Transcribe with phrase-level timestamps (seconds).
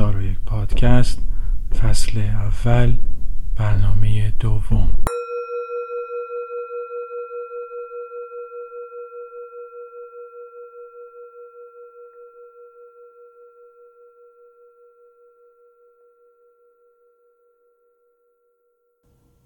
[0.00, 1.22] هزار پادکست
[1.80, 2.94] فصل اول
[3.56, 4.88] برنامه دوم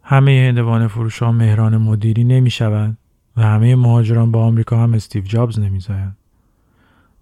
[0.03, 2.99] همه هندوان فروش ها مهران مدیری نمی شوند
[3.37, 6.24] و همه مهاجران با آمریکا هم استیو جابز نمیزایند.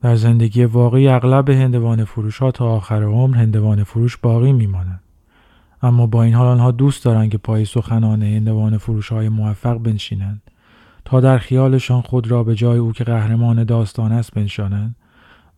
[0.03, 5.01] در زندگی واقعی اغلب هندوان فروش ها تا آخر عمر هندوان فروش باقی میمانند.
[5.83, 10.43] اما با این حال آنها دوست دارند که پای سخنان هندوان فروش های موفق بنشینند
[11.05, 14.97] تا در خیالشان خود را به جای او که قهرمان داستان است بنشانند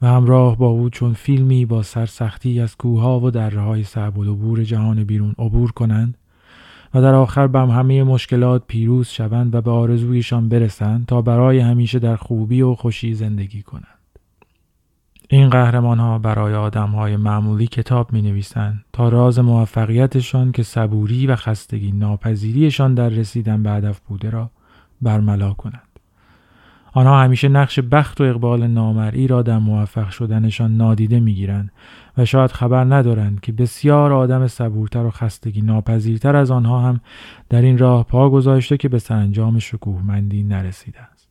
[0.03, 4.57] و همراه با او چون فیلمی با سرسختی از کوهها و دره های صعب و
[4.57, 6.19] جهان بیرون عبور کنند
[6.95, 11.99] و در آخر بر همه مشکلات پیروز شوند و به آرزویشان برسند تا برای همیشه
[11.99, 13.94] در خوبی و خوشی زندگی کنند.
[15.29, 21.27] این قهرمان ها برای آدم های معمولی کتاب می نویسند تا راز موفقیتشان که صبوری
[21.27, 24.51] و خستگی ناپذیریشان در رسیدن به هدف بوده را
[25.03, 25.89] برملا کنند.
[26.93, 31.73] آنها همیشه نقش بخت و اقبال نامرئی را در موفق شدنشان نادیده می‌گیرند
[32.19, 37.01] و شاید خبر ندارند که بسیار آدم صبورتر و خستگی ناپذیرتر از آنها هم
[37.49, 41.24] در این راه پا گذاشته که به سرانجام شکوهمندی نرسیده است.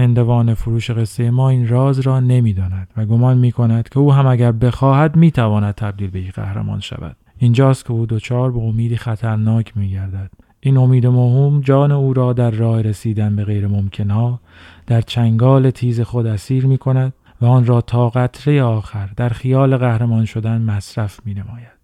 [0.00, 4.26] هندوان فروش قصه ما این راز را نمی‌داند و گمان می کند که او هم
[4.26, 7.16] اگر بخواهد می تواند تبدیل به یک قهرمان شود.
[7.38, 12.32] اینجاست که او دچار به امیدی خطرناک می گردد این امید موهوم جان او را
[12.32, 14.40] در راه رسیدن به غیر ممکنها
[14.86, 19.76] در چنگال تیز خود اسیر می کند و آن را تا قطره آخر در خیال
[19.76, 21.79] قهرمان شدن مصرف می نماید.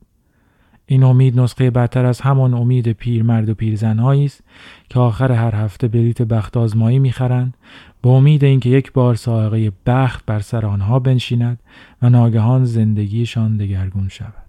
[0.87, 4.43] این امید نسخه بدتر از همان امید پیرمرد و پیرزنهایی است
[4.91, 7.55] که آخر هر هفته بلیت بخت آزمایی می‌خرند
[8.03, 11.59] با امید اینکه یک بار سائقه بخت بر سر آنها بنشیند
[12.03, 14.47] و ناگهان زندگیشان دگرگون شود.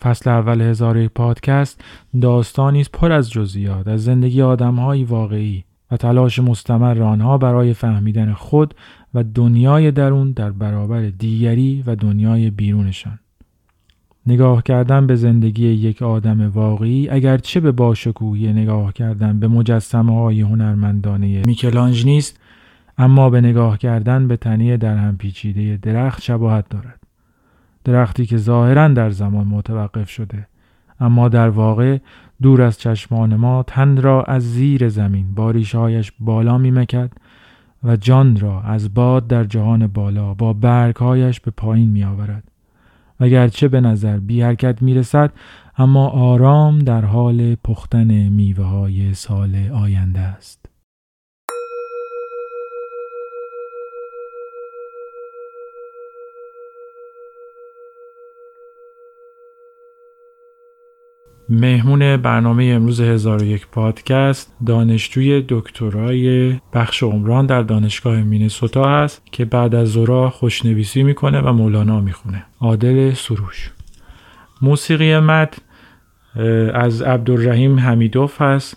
[0.00, 1.84] فصل اول هزاره پادکست
[2.20, 8.32] داستانی است پر از جزئیات از زندگی آدمهایی واقعی و تلاش مستمر آنها برای فهمیدن
[8.32, 8.74] خود
[9.14, 13.18] و دنیای درون در برابر دیگری و دنیای بیرونشان
[14.26, 20.40] نگاه کردن به زندگی یک آدم واقعی اگرچه به باشکوهی نگاه کردن به مجسمه های
[20.40, 22.40] هنرمندانه میکلانج نیست
[22.98, 27.00] اما به نگاه کردن به تنیه در هم پیچیده درخت شباهت دارد.
[27.84, 30.46] درختی که ظاهرا در زمان متوقف شده
[31.00, 31.98] اما در واقع
[32.42, 37.12] دور از چشمان ما تن را از زیر زمین با ریشهایش بالا میمکد
[37.84, 42.04] و جان را از باد در جهان بالا با برگهایش به پایین می
[43.20, 43.32] آورد.
[43.32, 45.32] وگرچه به نظر بی حرکت می رسد
[45.78, 50.63] اما آرام در حال پختن میوه های سال آینده است.
[61.48, 69.22] مهمون برنامه امروز هزار و یک پادکست دانشجوی دکترای بخش عمران در دانشگاه مینسوتا هست
[69.32, 72.44] که بعد از زورا خوشنویسی می‌کنه و مولانا می‌خونه.
[72.60, 73.70] عادل سروش.
[74.62, 75.56] موسیقی مد
[76.74, 78.76] از عبدالرحیم حمیدوف هست.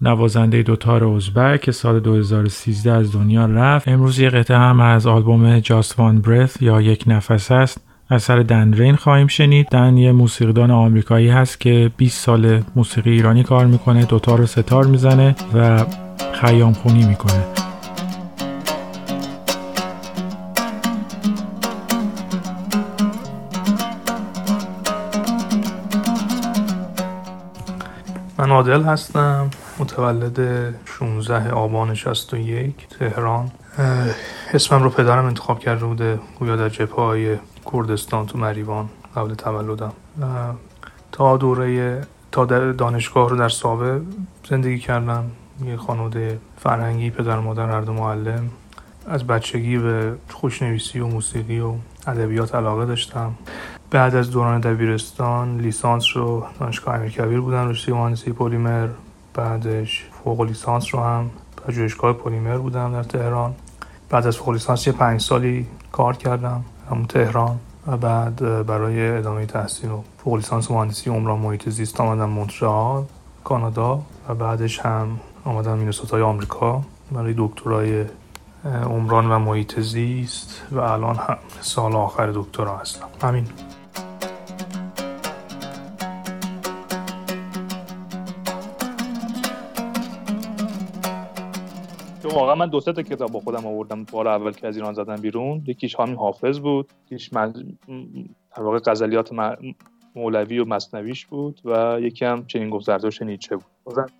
[0.00, 3.88] نوازنده دوتار ازبک که سال 2013 از دنیا رفت.
[3.88, 8.72] امروز یه قطعه هم از آلبوم جاست وان برث یا یک نفس است اثر دن
[8.72, 9.68] رین خواهیم شنید.
[9.68, 14.86] دن یه موسیقیدان آمریکایی هست که 20 سال موسیقی ایرانی کار می‌کنه دوتار و ستار
[14.86, 15.84] می‌زنه و
[16.32, 17.44] خیام خونی می‌کنه.
[28.38, 33.50] من عادل هستم متولد 16 آبان 61 تهران.
[34.54, 37.36] اسمم رو پدرم انتخاب کرده بوده گویا در جبه های
[37.72, 39.92] کردستان تو مریوان قبل تولدم.
[41.12, 42.00] تا دوره
[42.32, 44.00] تا دانشگاه رو در سابه
[44.48, 45.24] زندگی کردم.
[45.64, 48.50] یه خانواده فرهنگی پدر مادر هر دو معلم.
[49.08, 51.74] از بچگی به خوشنویسی و موسیقی و
[52.06, 53.34] ادبیات علاقه داشتم.
[53.90, 58.88] بعد از دوران دبیرستان لیسانس رو دانشگاه امیرکبیر بودم رشته مهندسی پلیمر.
[59.34, 61.30] بعدش فوق لیسانس رو هم
[61.66, 63.54] پژوهشگاه پلیمر بودم در تهران.
[64.10, 66.64] بعد از فوق لیسانس یه پنج سالی کار کردم.
[66.90, 72.28] هم تهران و بعد برای ادامه تحصیل و فوق لیسانس مهندسی عمران محیط زیست آمدم
[72.28, 73.04] مونترال
[73.44, 76.82] کانادا و بعدش هم آمدم مینسوتای آمریکا.
[77.12, 78.04] برای دکترای
[78.64, 83.06] عمران و محیط زیست و الان هم سال آخر دکترا هستم.
[83.22, 83.46] همین
[92.38, 95.16] واقعا من دو سه تا کتاب با خودم آوردم بار اول که از ایران زدم
[95.16, 95.62] بیرون.
[95.66, 97.52] یکیش همین حافظ بود یکیش من
[98.56, 99.30] در واقع غزلیات
[100.14, 104.10] مولوی و مصنویش بود و یکی هم چنین گفت نیچه بود.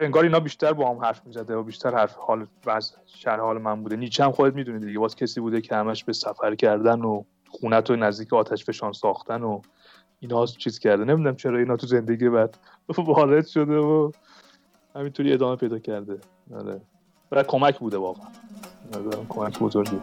[0.00, 3.82] انگار اینا بیشتر با هم حرف می‌زده و بیشتر حرف حال وضع شهر حال من
[3.82, 3.96] بوده.
[3.96, 7.90] نیچه هم خودت می‌دونید دیگه باز کسی بوده که همش به سفر کردن و خونت
[7.90, 9.60] و نزدیک آتش فشان ساختن و
[10.20, 11.04] اینا چیز کرده.
[11.04, 12.58] نمی‌دونم چرا اینا تو زندگی بعد
[13.06, 14.10] وارد شده و
[14.94, 16.18] همینطوری ادامه پیدا کرده.
[16.54, 16.80] آره.
[17.32, 18.26] و کمک بوده واقعا.
[19.28, 19.98] کمک بزرگی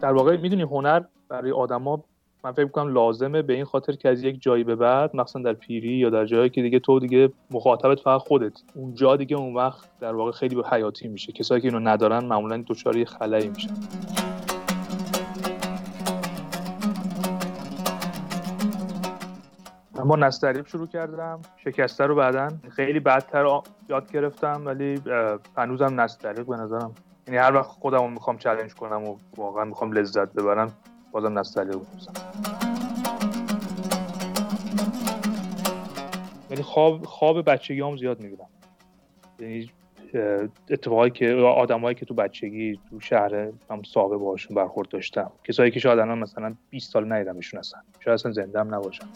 [0.00, 2.04] در واقع می‌دونی هنر برای آدما
[2.44, 5.52] من فکر می‌کنم لازمه به این خاطر که از یک جایی به بعد مثلا در
[5.52, 9.88] پیری یا در جایی که دیگه تو دیگه مخاطبت فقط خودت اونجا دیگه اون وقت
[10.00, 11.32] در واقع خیلی به حیاتی میشه.
[11.32, 13.74] کسایی که اینو ندارن معمولا دچار خلایی میشن.
[20.00, 21.40] اما نستریب شروع کردم.
[21.56, 22.48] شکسته رو بعدا.
[22.70, 25.00] خیلی بدتر یاد گرفتم ولی
[25.56, 26.94] هنوزم نستریب به نظرم.
[27.26, 30.72] یعنی هر وقت خودم می‌خوام چالش کنم و واقعا می‌خوام لذت ببرم
[31.12, 31.86] بازم نستریب رو
[36.50, 38.48] یعنی خواب خواب بچگی هم زیاد می‌بینم.
[39.38, 39.70] یعنی
[40.70, 43.34] اتفاقی که آدمایی که تو بچگی تو شهر
[43.70, 45.32] هم صاحب باشون برخورد داشتم.
[45.44, 47.78] کسایی که شاید الان مثلا 20 سال ندیدمشون هستن.
[48.00, 49.06] شاید اصلا زنده هم نباشن.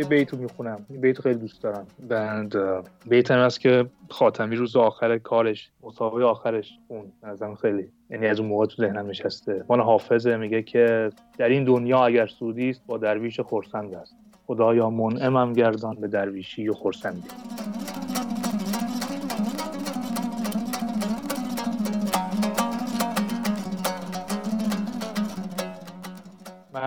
[0.00, 0.86] یه بیتو می‌خونم.
[0.90, 1.86] این بیتو خیلی دوست دارم.
[2.08, 2.54] بند
[3.06, 8.40] بیت هم هست که خاتمی روز آخر کارش مسابقه آخرش اون نظرم خیلی یعنی از
[8.40, 9.64] اون موقع تو ذهنم نشسته.
[9.68, 14.16] مال حافظه میگه که در این دنیا اگر سودی است با درویش خورسند است.
[14.46, 17.28] خدایا منعمم گردان به درویشی و خورسندی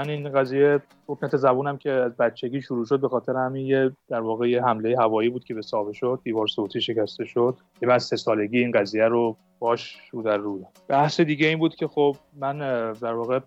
[0.09, 4.49] این قضیه حکنت زبونم که از بچگی شروع شد به خاطر همین یه در واقع
[4.49, 7.57] یه حمله هوایی بود که به سابه شد دیوار صوتی شکسته شد.
[7.79, 10.59] که بعد سه سالگی این قضیه رو باش رو در رو.
[10.87, 12.57] بحث دیگه این بود که خب من
[12.93, 13.39] در واقع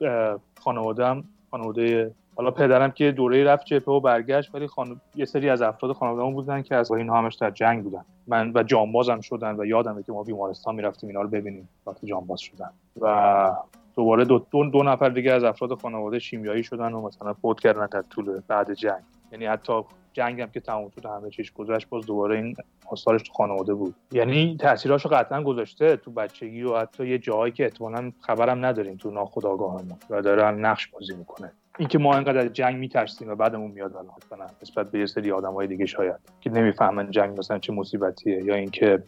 [0.61, 5.01] خانوادم خانواده حالا پدرم که دوره رفت جبهه و برگشت ولی خان...
[5.15, 8.05] یه سری از افراد خانوادهمون بودن که از این همش در جنگ بودن.
[8.27, 12.41] من و جانبازم شدن و یادمه که ما بیمارستان می‌رفتیم اینا رو ببینیم وقتی جانباز
[12.41, 12.71] شدن.
[13.01, 13.51] و
[13.97, 17.87] دوباره دو, دو, دو نفر دیگه از افراد خانواده شیمیایی شدن و مثلا فوت کردن
[17.87, 19.03] در طول بعد جنگ.
[19.33, 19.73] یعنی حتی
[20.13, 22.57] جنگ هم که تموم شد همه چیش گذشت باز دوباره این
[22.87, 23.95] آثارش تو خانواده بود.
[24.13, 29.11] یعنی تاثیراشو قطعا گذاشته تو بچگی و حتی یه جاهایی که احتمالاً خبرم نداریم تو
[29.11, 31.53] ناخودآگاهمون و داره نقش بازی می‌کنه.
[31.79, 35.67] اینکه ما انقدر از جنگ میترسیم و بعدمون میاد الان نسبت به یه سری آدمای
[35.67, 39.03] دیگه شاید که نمی‌فهمن جنگ مثلا چه مصیبتیه یا اینکه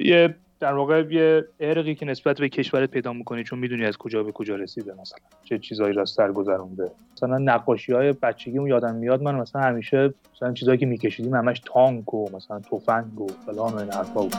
[0.00, 4.22] یه در واقع یه ارقی که نسبت به کشورت پیدا می‌کنی چون می‌دونی از کجا
[4.22, 6.90] به کجا رسیده مثلا چه چیزایی را سر گذرونده.
[7.12, 8.14] مثلا نقاشی های
[8.46, 13.26] یادم میاد من مثلا همیشه مثلا چیزایی که میکشیدیم همش تانک و مثلا تفنگ و
[13.26, 14.34] فلان و این حرفا بود.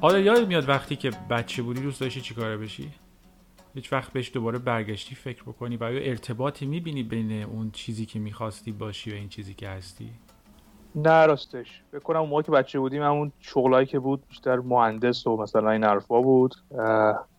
[0.00, 2.88] حالا یاد میاد وقتی که بچه بودی دوست داشتی چیکاره بشی؟
[3.78, 8.18] هیچ وقت بهش دوباره برگشتی فکر بکنی و یا ارتباطی می‌بینی بین اون چیزی که
[8.18, 10.10] می‌خواستی باشی و این چیزی که هستی؟
[10.94, 11.82] نه راستش.
[11.92, 15.84] بکنم اون موقع که بچه بودیم همون شغلایی که بود بیشتر مهندس و مثلا این
[15.84, 16.54] حرفا بود.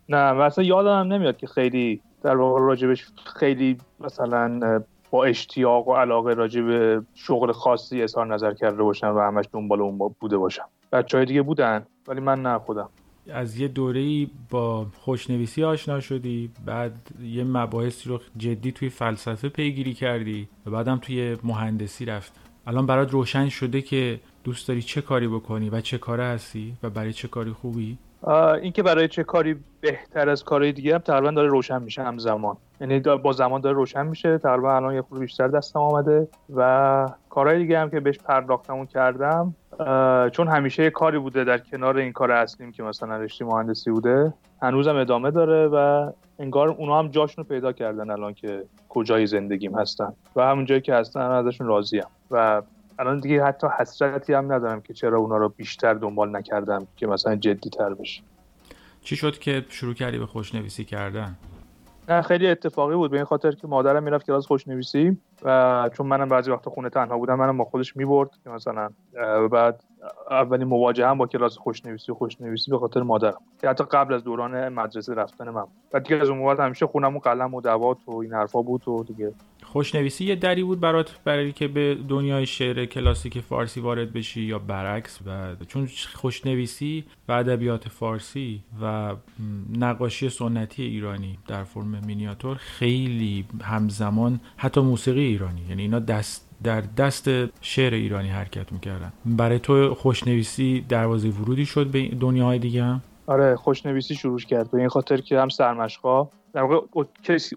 [0.08, 6.34] نه مثلا یادم نمیاد که خیلی در واقع راجبش خیلی مثلا با اشتیاق و علاقه
[6.34, 10.68] راجب شغل خاصی اظهار نظر کرده باشم و همش دنبال اون بوده باشم.
[10.92, 12.88] بچه های دیگه بودن ولی من نه خودم.
[13.32, 19.94] از یه دوره با خوشنویسی آشنا شدی بعد یه مباحثی رو جدی توی فلسفه پیگیری
[19.94, 22.32] کردی و بعدم توی مهندسی رفت.
[22.66, 26.90] الان برات روشن شده که دوست داری چه کاری بکنی و چه کاره هستی و
[26.90, 27.98] برای چه کاری خوبی؟
[28.62, 32.56] اینکه برای چه کاری بهتر از کارهای دیگه هم تقریبا داره روشن میشه همزمان.
[32.80, 34.38] یعنی با زمان داره روشن میشه.
[34.38, 39.54] تقریبا الان یه خورده بیشتر دستم آمده و کارهای دیگه هم که بهش پرداختمون کردم
[40.32, 44.34] چون همیشه یه کاری بوده در کنار این کار اصلیم که مثلا رشته مهندسی بوده
[44.62, 49.78] هنوزم ادامه داره و انگار اونا هم جاشون رو پیدا کردن الان که کجای زندگیم
[49.78, 50.12] هستن.
[50.36, 52.62] و همون جایی که هستن ازشون راضیم و
[52.98, 57.36] الان دیگه حتی حسرتی هم ندارم که چرا اونا رو بیشتر دنبال نکردم که مثلا
[57.36, 58.22] جدی تر بشه.
[59.02, 61.36] چی شد که شروع کردی به خوشنویسی کردن؟
[62.10, 66.28] نه خیلی اتفاقی بود به این خاطر که مادرم می‌رفت کلاس خوشنویسی و چون منم
[66.28, 68.90] بعضی وقتا خونه تنها بودم منم با خودش می‌برد که مثلا
[69.52, 69.84] بعد
[70.30, 74.24] اولین مواجهه هم با کلاس خوشنویسی و خوشنویسی به خاطر مادرم که حتی قبل از
[74.24, 75.64] دوران مدرسه رفتن من.
[75.92, 78.88] و دیگه از اون موقع همیشه خونم و قلم و دوات و این حرفا بود
[78.88, 79.32] و دیگه.
[79.62, 84.58] خوشنویسی یه دری بود برات برای که به دنیای شعر کلاسیک فارسی وارد بشی یا
[84.58, 89.14] برعکس و چون خوشنویسی و ادبیات فارسی و
[89.78, 95.60] نقاشی سنتی ایرانی در فرم مینیاتور خیلی همزمان حتی موسیقی ایرانی.
[95.68, 97.28] یعنی اینا دست در دست
[97.60, 103.56] شعر ایرانی حرکت می‌کردن برای تو خوشنویسی دروازه ورودی شد به دنیاهای دیگه هم؟ آره
[103.56, 107.04] خوشنویسی شروع کرد به این خاطر که هم سرمشقا در واقع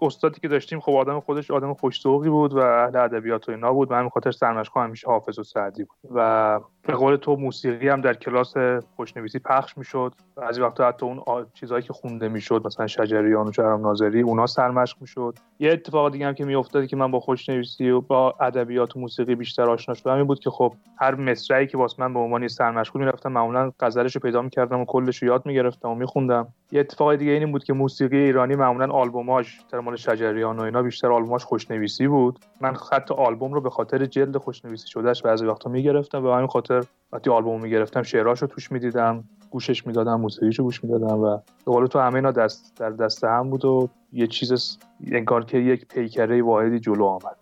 [0.02, 3.92] استادی که داشتیم خب آدم خودش آدم خوشتوقی بود و اهل ادبیات و اینا بود.
[3.92, 5.96] همین خاطر سرمشقا همیشه حافظ و سعدی بود.
[6.14, 8.54] و به قول تو موسیقی هم در کلاس
[8.96, 10.14] خوشنویسی پخش می‌شد.
[10.36, 14.96] بعضی وقتا حتی اون چیزهایی که خونده می‌شد مثلا شجریان و چرم ناظری اونا سرمشق
[15.00, 15.38] می‌شد.
[15.58, 19.34] یه اتفاق دیگه هم که میافتاد که من با خوشنویسی و با ادبیات و موسیقی
[19.34, 22.96] بیشتر آشنا شدم این بود که خب هر مصرعی که واسه من به عنوان سرمشق
[22.96, 26.48] می‌رفتم معمولا غزلش رو پیدا می‌کردم و کلش رو یاد می‌گرفتم و میخوندم.
[26.72, 30.82] یه اتفاق دیگه این بود که موسیقی ایرانی معمولا آلبوماش در مال شجریان و اینا
[30.82, 32.38] بیشتر آلبوماش خوشنویسی بود.
[32.60, 36.84] من خط آلبوم رو به خاطر جلد خوشنویسی شدهش بعضی وقتا می‌گرفتم و همین خاطر
[37.12, 42.14] وقتی آلبوم می‌گرفتم شعراشو توش می‌دیدم گوشش می‌دادم موسیقیشو گوش می‌دادم و قول تو همه
[42.14, 44.78] اینا دست در دست هم بود و یه چیز
[45.12, 47.36] انگار که یک پیکره واحدی جلو آمد.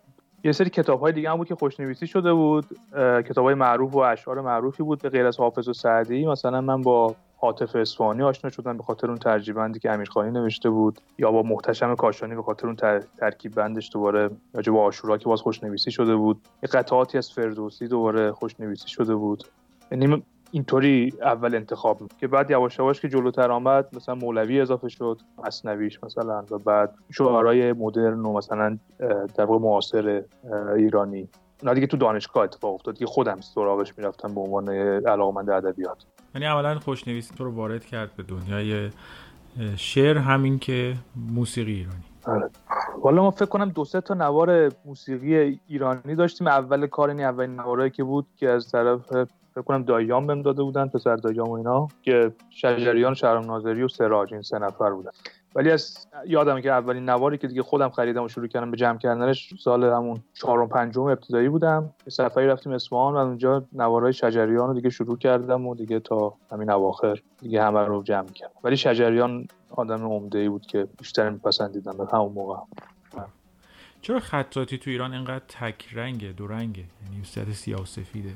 [0.44, 2.66] یه سری کتاب های دیگه هم بود که خوشنویسی شده بود
[3.28, 6.26] کتاب های معروف و اشعار معروفی بود به غیر از حافظ و سعدی.
[6.26, 11.00] مثلا من با حاطف اصفهانی آشنا شدم به خاطر اون ترجیبندی که امیرخانی نوشته بود
[11.18, 12.76] یا با محتشم کاشانی به خاطر اون
[13.18, 16.40] ترکیب بندش دوباره راجع به آشورا که باز خوشنویسی شده بود.
[16.62, 19.44] یه قطعاتی از فردوسی دوباره خوشنویسی شده بود.
[19.90, 25.20] یعنی اینطوری اول انتخاب که بعد یواش یواش که جلوتر آمد مثلا مولوی اضافه شد
[25.46, 28.78] مصنویش مثلا و بعد شعرهای مدرن و مثلا
[29.34, 30.22] در واقع معاصر
[30.76, 31.28] ایرانی.
[31.62, 34.68] اونا دیگه تو دانشگاه اتفاق افتاد که خودم سراغش می‌رفتم به عنوان
[35.06, 36.04] علاقمند ادبیات.
[36.34, 38.90] یعنی اولا خوشنویسی تو رو وارد کرد به دنیای
[39.76, 42.04] شعر همین که موسیقی ایرانی.
[42.24, 42.50] آره.
[43.02, 46.46] والا ما فکر کنم دو سه تا نوار موسیقی ایرانی داشتیم.
[46.46, 49.00] اول کار این اولین نوارایی که بود که از طرف
[49.54, 53.88] فکر کنم داییان بهم داده بودن پسر داییان و اینا که شجریان شهرام ناظری و
[53.88, 55.10] سراج این سه نفر بودن.
[55.54, 58.98] ولی از یادمه که اولین نواری که دیگه خودم خریدم و شروع کردم به جمع
[58.98, 61.94] کردنش سال همون چهارم پنجم ابتدایی بودم.
[62.06, 66.34] یه سفری رفتیم اصفهان و اونجا نوارهای شجریان رو دیگه شروع کردم و دیگه تا
[66.52, 68.54] همین اواخر دیگه همه رو جمع کردم.
[68.64, 72.56] ولی شجریان آدم عمده ای بود که بیشتر میپسندیدم به همون موقع.
[74.00, 78.34] چرا خطاطی تو ایران اینقدر تک رنگه دو رنگه یعنی سیاه و سفیده.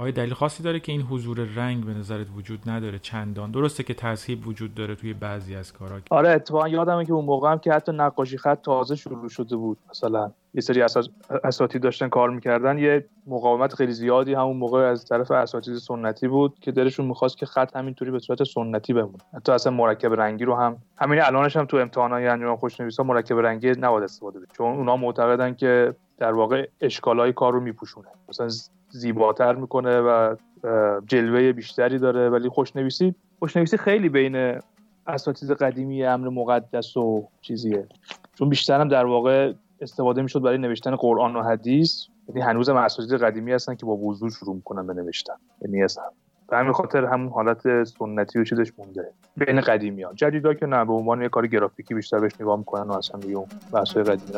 [0.00, 3.94] آیا دلیل خاصی داره که این حضور رنگ به نظرت وجود نداره؟ چندان؟ درسته که
[3.94, 6.00] تذهیب وجود داره توی بعضی از کارا.
[6.10, 9.78] آره اتفاقا یادمه که اون موقع هم که حتی نقاشی خط تازه شروع شده بود
[9.90, 10.82] مثلا یه سری
[11.44, 12.78] اساتید داشتن کار می‌کردن.
[12.78, 17.46] یه مقاومت خیلی زیادی همون موقع از طرف اساتید سنتی بود که دلشون می‌خواست که
[17.46, 19.18] خط همینطوری به صورت سنتی بمونه.
[19.34, 23.70] حتی اصلا مرکب رنگی رو هم همین الانش هم تو امتحانات انجام خوشنویسا مرکب رنگی
[23.70, 24.52] نباید استفاده بشه.
[24.56, 28.08] چون اونا معتقدن که در واقع اشکالای کار رو میپوشونه.
[28.28, 28.48] مثلا
[28.90, 30.36] زیباتر می‌کنه و
[31.06, 32.28] جلوه بیشتری داره.
[32.28, 34.60] ولی خوشنویسی خوشنویسی خیلی بین
[35.06, 37.86] اساتید قدیمی امر مقدس و چیزیه.
[38.34, 42.06] چون بیشتر هم در واقع استفاده می‌شد برای نوشتن قرآن و حدیث.
[42.28, 45.34] یعنی هنوز هم اساتید قدیمی هستن که با وضوح شروع می‌کنن به نوشتن.
[45.62, 46.02] یعنی هستن
[46.48, 49.12] به همین خاطر همون حالت سنتی و چیزش مونده.
[49.36, 52.82] بین قدیمی ها جدیدا که نه به عنوان یه کار گرافیکی بیشتر بهش نگاه می‌کنن
[52.82, 54.32] و اصلا دیگه بحثای قدیمی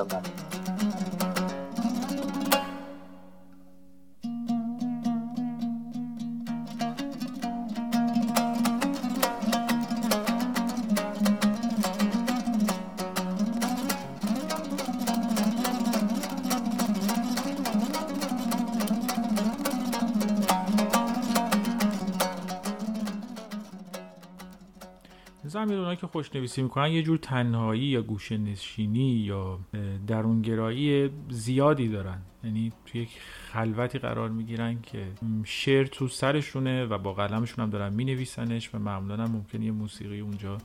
[25.56, 29.58] هم نه که خوشنویسی می‌کنن یه جور تنهایی یا گوشه نشینی یا
[30.06, 32.18] درونگرایی زیادی دارن.
[32.44, 33.08] یعنی توی یک
[33.52, 35.06] خلوتی قرار می‌گیرن که
[35.44, 40.20] شعر تو سرشونه و با قلمشون هم دارن مینویسنش و معمولا هم ممکنه یه موسیقی
[40.20, 40.58] اونجا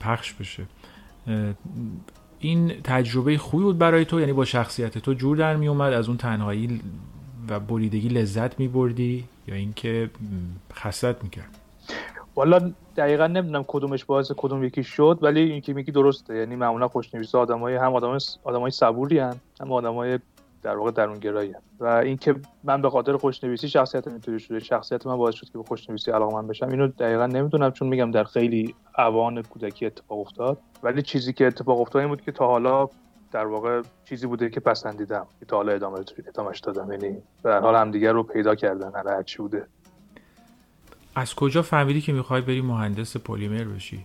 [0.00, 0.66] پخش بشه.
[2.38, 6.16] این تجربه خوبی بود برای تو؟ یعنی با شخصیت تو جور در میومد از اون
[6.16, 6.80] تنهایی
[7.48, 10.10] و بریدگی لذت میبردی؟ یا اینکه
[10.72, 11.58] خستت می‌کرد؟
[12.36, 16.36] والا دقیقا نمی‌دونم کدومش باعث کدوم یکی شد ولی این که میگی درسته.
[16.36, 19.36] یعنی معمولا خوشنویس آدمای هم آدمای آدمای صبوری هن.
[19.60, 20.18] هم آدمای
[20.62, 22.34] در واقع درونگرایی و اینکه
[22.64, 24.58] من به خاطر خوشنویسی شخصیت اینطوری شده.
[24.58, 26.68] شخصیت من باعث شد که به خوشنویسی علاقمند بشم.
[26.68, 30.58] اینو دقیقا نمی‌دونم چون میگم در خیلی اوان کودکی اتفاق افتاد.
[30.82, 32.88] ولی چیزی که اتفاق افتاد این بود که تا حالا
[33.32, 35.98] در واقع چیزی بوده که پسندیدم که تا حالا ادامه
[36.28, 36.92] ادامهش دادم.
[36.92, 38.92] یعنی به حال همدیگه رو پیدا کردن.
[39.06, 39.66] هر چی بوده.
[41.14, 44.04] از کجا فهمیدی که می‌خوای بری مهندس پلیمر بشی؟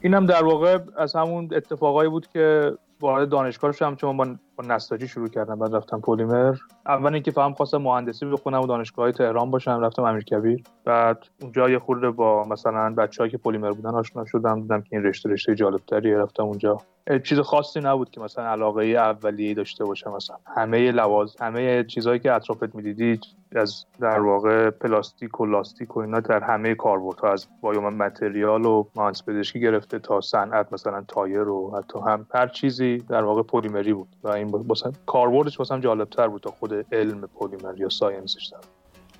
[0.00, 4.26] اینم در واقع از همون اتفاقایی بود که وارد دانشگاه شدم چون با,
[4.62, 6.56] نساجی شروع کردم بعد رفتم پلیمر.
[6.86, 11.78] اول اینکه فهم خواستم مهندسی بخونم و دانشگاه تهران باشم رفتم امیرکبیر بعد اونجا یه
[11.78, 16.18] خورده با مثلا بچه‌ای که پلیمر بودن آشنا شدم دیدم که این رشته رشته جالبتریه.
[16.18, 16.78] رفتم اونجا.
[17.24, 22.32] چیز خاصی نبود که مثلا علاقه اولیه داشته باشم مثلا همه لوازم همه چیزهایی که
[22.32, 23.20] اطرافت می‌دیدی
[23.56, 29.22] از در واقع پلاستیک و لاستیک و اینا در همه کاربردها از biomaterial و مهندسی
[29.28, 34.08] پزشکی گرفته تا صنعت مثلا تایر و حتی هم هر چیزی در واقع پلیمری بود.
[34.24, 38.58] و این مثلا کاربردش واسم جالبتر بود تا خود علم پلیمر یا science ش در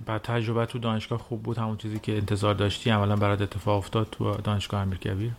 [0.06, 4.08] بعد تجربه تو دانشگاه خوب بود همون چیزی که انتظار داشتی عملا برات اتفاق افتاد
[4.12, 5.30] تو دانشگاه امیرکبیر؟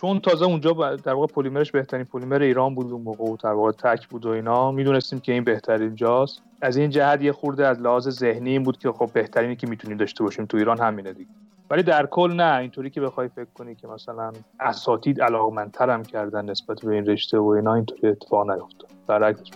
[0.00, 4.08] چون تازه اونجا در واقع پلیمرش بهترین پلیمر ایران بود اون موقع در واقع تک
[4.08, 6.42] بود و اینا می‌دونستیم که این بهترین جاست.
[6.60, 9.96] از این جهت یه خورده از لحاظ ذهنی این بود که خب بهترینی که می‌تونیم
[9.96, 11.30] داشته باشیم تو ایران همینه دیگه.
[11.70, 16.80] ولی در کل نه اینطوری که بخوای فکر کنی که مثلا اساتید علاقمندترم کردن نسبت
[16.80, 18.90] به این رشته و اینا اینطوری اتفاق نیفتاد.
[19.06, 19.50] برعکسش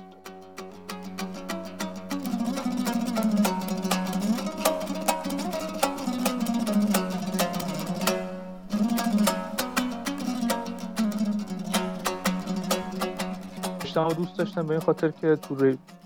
[14.22, 15.54] دوست داشتم به این خاطر که تو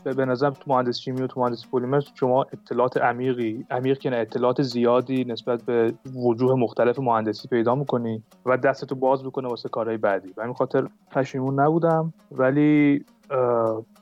[0.04, 4.16] به نظرم تو مهندس شیمی و تو مهندس پلیمر شما اطلاعات عمیقی عمیق که نه
[4.16, 9.96] اطلاعات زیادی نسبت به وجوه مختلف مهندسی پیدا می‌کنی و دستتو باز می‌کنه واسه کارهای
[9.96, 10.34] بعدی.
[10.36, 12.12] و این خاطر پشیمون نبودم.
[12.32, 13.04] ولی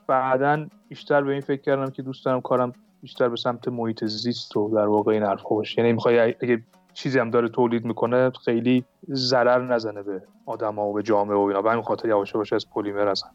[0.07, 4.57] بعدا بیشتر به این فکر کردم که دوست دارم کارم بیشتر به سمت محیط زیست
[4.57, 5.81] و در واقع این حرفا باشه.
[5.81, 6.61] یعنی می‌خوای اگه
[6.93, 11.61] چیزی هم داره تولید می‌کنه خیلی ضرر نزنه به آدما و به جامعه و اینا.
[11.61, 13.29] به همین خاطر یواش یواش از پلیمر هستن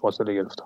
[0.00, 0.64] فاصله گرفتم.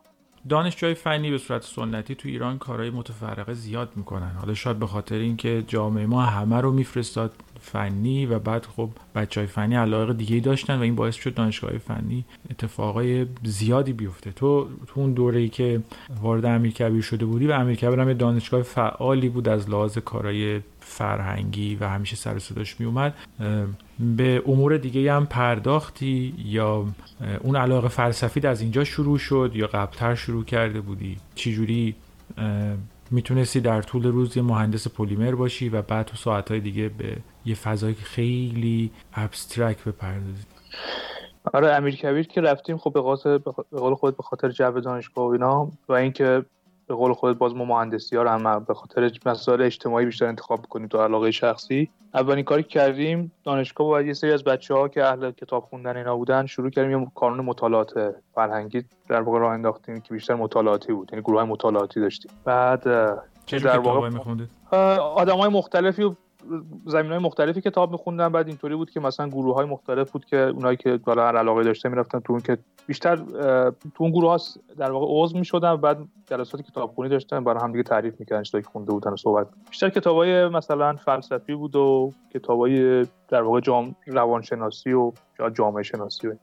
[0.49, 4.31] دانشجوی فنی به صورت سنتی تو ایران کارهای متفرقه زیاد می‌کنن.
[4.31, 9.41] حالا شاید به خاطر اینکه جامعه ما همه رو میفرستاد فنی و بعد خب بچه
[9.41, 14.33] های فنی علاقه دیگه داشتن و این باعث شد دانشگاه فنی اتفاقای زیادی بیفته.
[14.33, 15.81] تو تو اون دوره ای که
[16.23, 20.61] وارد امیرکبیر شده بودی و امیرکبیر هم یه دانشگاه فعالی بود از لحاظ کارهای
[20.91, 23.15] فرهنگی و همیشه سر صداش می اومد
[24.17, 26.87] به امور دیگه هم پرداختی یا
[27.41, 31.95] اون علاقه فلسفی از اینجا شروع شد یا قبلتر شروع کرده بودی؟ چجوری
[33.11, 37.55] می‌تونستی در طول روز یه مهندس پلیمر باشی و بعد تو ساعتهای دیگه به یه
[37.55, 40.45] فضای خیلی abstract بپردازی؟
[41.53, 43.01] آره امیر کبیر که رفتیم خب به
[43.79, 46.45] قول خود به خاطر جو دانشگاه و اینا و اینکه
[46.91, 50.67] به قول خودت باز ما مهندسی ها رو هم به خاطر مسائل اجتماعی بیشتر انتخاب
[50.67, 51.91] کنیم تا علاقه شخصی.
[52.15, 55.97] اولین کاری که کردیم دانشگاه با یه سری از بچه ها که اهل کتاب خوندن
[55.97, 60.93] اینا بودن شروع کردیم یه کانون مطالعات فرهنگی در واقع راه انداختیم که بیشتر مطالعاتی
[60.93, 61.09] بود.
[61.13, 62.33] یعنی گروه های مطالعاتی داشتیم.
[62.45, 62.83] بعد
[63.47, 64.11] چه در واقع
[64.99, 66.17] آدم های مختلفی
[66.87, 70.37] زمین های مختلفی کتاب میخوندن بعد اینطوری بود که مثلا گروه های مختلف بود که
[70.37, 73.17] اونایی که بالا هر علاقه داشته می‌رفتن تو اون که بیشتر
[73.95, 74.39] تو اون گروه ها
[74.79, 77.45] در واقع عضو می‌شدن بعد جلسات کتابخونی داشتن.
[77.45, 79.47] برای هم دیگه تعریف می‌کردن چیزایی که خونده بودن و صحبت.
[79.71, 85.13] بیشتر کتابای مثلا فلسفی بود و کتابای در واقع جام روانشناسی و
[85.55, 86.35] جامعه شناسی و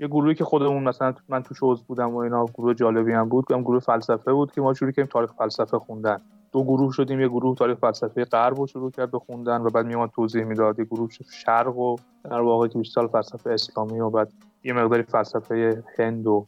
[0.00, 3.52] یه گروهی که خودمون مثلا من توش عضو بودم و اینا گروه جالبی هم بود.
[3.52, 6.20] هم گروه فلسفه بود که ما شروع کردیم تاریخ فلسفه خوندن.
[6.52, 9.86] دو گروه شدیم یه گروه تاریخ فلسفه غرب رو شروع کرد به خوندن و بعد
[9.86, 10.78] میومد توضیح می‌داد.
[10.78, 14.32] یه گروه شرق و در واقع بیشتر فلسفه اسلامی و بعد
[14.64, 16.46] یه مقداری فلسفه هند و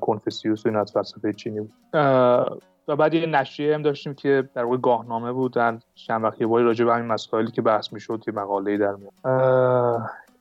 [0.00, 1.72] کنفسیوس و این از فلسفه چینی بود.
[2.88, 6.64] و بعد یه نشریه هم داشتیم که در واقع گاهنامه بود در چند وقت باری
[6.64, 10.00] راجع به همین مسائلی که بحث می‌شد یه مقاله در میاد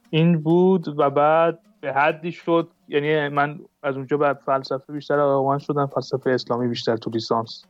[0.09, 2.67] این بود و بعد به حدی شد.
[2.87, 7.65] یعنی من از اونجا بعد فلسفه بیشتر علاقمند شدم فلسفه اسلامی بیشتر تو لیسانس.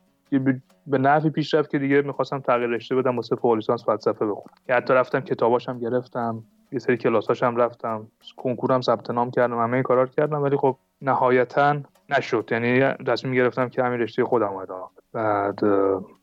[0.86, 4.56] به نفعی پیش رفت که دیگه می‌خواستم تغییر رشته بدم واسه فوق فلسفه بخونم.
[4.66, 10.06] که حتی رفتم کتاباشم گرفتم یه سری کلاساشم رفتم کنکورم ثبت نام کردم همه کارا
[10.06, 11.76] کردم ولی خب نهایتا
[12.08, 12.48] نشد.
[12.50, 15.60] یعنی تصمیم گرفتم که همین رشته خودم ادامه بعد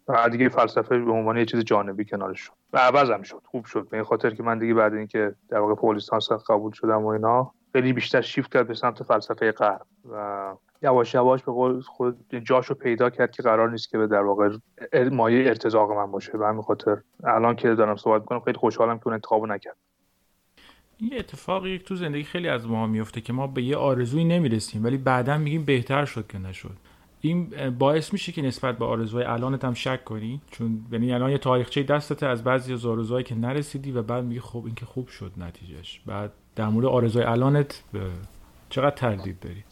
[0.08, 2.54] بعد دیگه فلسفه به عنوان یه چیز جانبی کنارش شد.
[2.74, 3.42] و عوضم شد.
[3.46, 3.88] خوب شد.
[3.90, 5.98] به این خاطر که من دیگه بعد اینکه در واقع فوق
[6.50, 11.44] قبول شدم و اینا خیلی بیشتر شیفت کرد به سمت فلسفه غرب و یواش یواش
[11.44, 14.58] به قول خود جاشو پیدا کرد که قرار نیست که به در واقع
[15.12, 16.38] مایه ارتزاق من باشه.
[16.38, 19.76] به همین خاطر الان که دارم صحبت کنم خیلی خوشحالم که اون انتخابو نکرد.
[20.98, 24.98] این اتفاقی تو زندگی خیلی از ما میفته که ما به یه آرزویی نمی‌رسیم ولی
[24.98, 26.78] بعدا میگیم بهتر شد که نشد.
[27.28, 30.42] این باعث میشه که نسبت به آرزوهای الانت هم شک کنی.
[30.52, 34.40] چون یعنی الان یه تاریخچه دستت از بعضی از آرزوهایی که نرسیدی و بعد میگی
[34.40, 36.02] خب این که خوب شد نتیجهش.
[36.06, 37.84] بعد در مورد آرزوهای الانت
[38.70, 39.64] چقدر تردید داری؟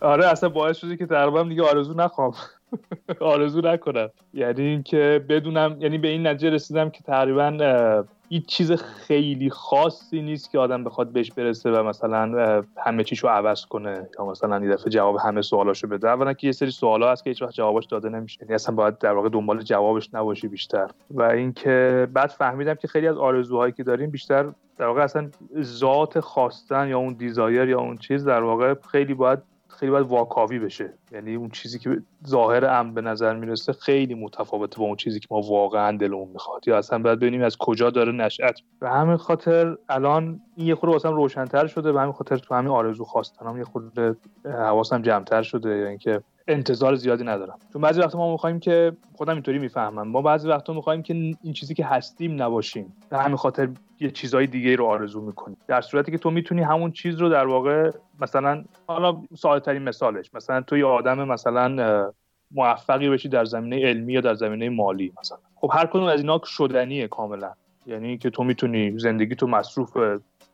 [0.00, 2.34] آره اصلا باعث شده که تقریبا دیگه آرزو نخوام.
[3.20, 4.10] آرزو نکنم.
[4.34, 10.50] یعنی اینکه بدونم یعنی به این نتیجه رسیدم که تقریبا هیچ چیز خیلی خاصی نیست
[10.50, 14.90] که آدم بخواد بهش برسه و مثلا همه چیشو عوض کنه یا مثلا یه دفعه
[14.90, 16.08] جواب همه سوالاشو بده.
[16.08, 18.38] اولا که یه سری سوالا هست که هیچ وقت جوابش داده نمیشه.
[18.42, 20.90] یعنی اصلا باید در واقع دنبال جوابش نباشی بیشتر.
[21.10, 25.30] و اینکه بعد فهمیدم که خیلی از آرزوهایی که داریم بیشتر در واقع اصلا
[25.60, 29.38] ذات خواستن یا اون دیزایر یا اون چیز در واقع خیلی باید
[29.82, 30.92] خیلی باید واکاوی بشه.
[31.12, 35.26] یعنی اون چیزی که ظاهر ام به نظر می‌رسه خیلی متفاوته با اون چیزی که
[35.30, 36.68] ما واقعا دلمون می‌خواد.
[36.68, 38.60] یا اصلا باید ببینیم از کجا داره نشأت.
[38.80, 42.70] به همین خاطر الان این یه خورده واسم روشنتر شده به همین خاطر تو همین
[42.70, 45.76] آرزو خواستنم یه خورده حواسم جمعتر شده.
[45.76, 47.58] یا اینکه انتظار زیادی ندارم.
[47.72, 50.08] چون بعضی وقتا ما می‌خوایم که خودم اینطوری می‌فهمم.
[50.08, 52.92] ما بعضی وقتا می‌خوایم که این چیزی که هستیم نباشیم.
[53.10, 53.68] به همین خاطر
[54.00, 57.46] یه چیزای دیگه رو آرزو می‌کنی در صورتی که تو می‌تونی همون چیز رو در
[57.46, 59.22] واقع مثلا حالا
[59.64, 62.10] ترین مثالش مثلا تو یه آدم مثلا
[62.50, 65.38] موفقی بشی در زمینه علمی یا در زمینه مالی مثلا.
[65.54, 67.52] خب هر کدوم از اینا شدنیه کاملا.
[67.86, 69.96] یعنی که تو می‌تونی زندگی تو مصروف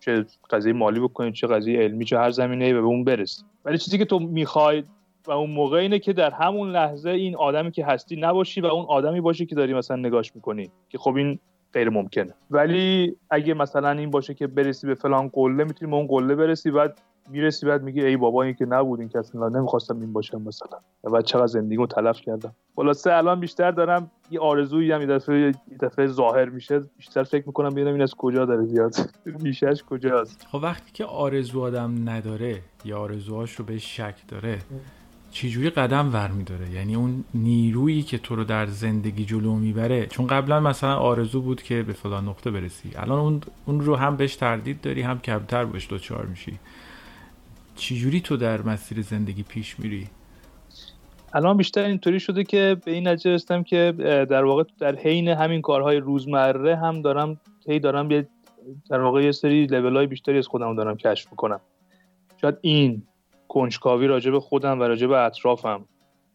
[0.01, 3.43] چه قضیه مالی بکنی چه قضیه علمی چه هر زمینه به اون برسی.
[3.65, 4.83] ولی چیزی که تو می‌خوای
[5.29, 8.85] و اون موقع اینه که در همون لحظه این آدمی که هستی نباشی و اون
[8.89, 11.39] آدمی باشی که داری مثلا نگاش می‌کنی که خب این
[11.73, 12.35] غیر ممکنه.
[12.51, 16.71] ولی اگه مثلا این باشه که برسی به فلان قله می‌تونی به اون قله برسی
[16.71, 20.79] بعد می‌رسی بعد میگی ای بابا این که نبود این که نمی‌خواستم این باشم مثلا.
[21.05, 22.55] و چقدر زندگیمو تلف کردم.
[22.77, 26.81] خلاصه الان بیشتر دارم یه آرزویی هم یه دفعه دفعه ظاهر میشه.
[26.97, 28.95] بیشتر فکر می‌کنم ببینم این از کجا داره زیاد
[29.27, 30.47] ریشش کجاست.
[30.53, 34.59] خب وقتی که آرزو آدم نداره یا آرزوهاش رو به شک داره
[35.39, 40.27] چجوری قدم ور میداره؟ یعنی اون نیرویی که تو رو در زندگی جلو می‌بره چون
[40.27, 42.91] قبلا مثلا آرزو بود که به فلان نقطه برسی.
[42.97, 46.59] الان اون, اون رو هم بهش تردید داری هم کمتر بهش دوچار میشی.
[47.77, 50.07] چجوری تو در مسیر زندگی پیش میری؟
[51.33, 53.95] الان بیشتر اینطوری شده که به این نتیجه رسیدم که
[54.31, 58.09] در واقع در حین همین کارهای روزمره هم دارم هی دارم
[58.91, 61.61] در واقع یه سری لول های بیشتری از خودم دارم کشف می‌کنم.
[62.41, 63.03] شاید این
[63.49, 65.85] کنجکاوی راجع به خودم و راجع به اطرافم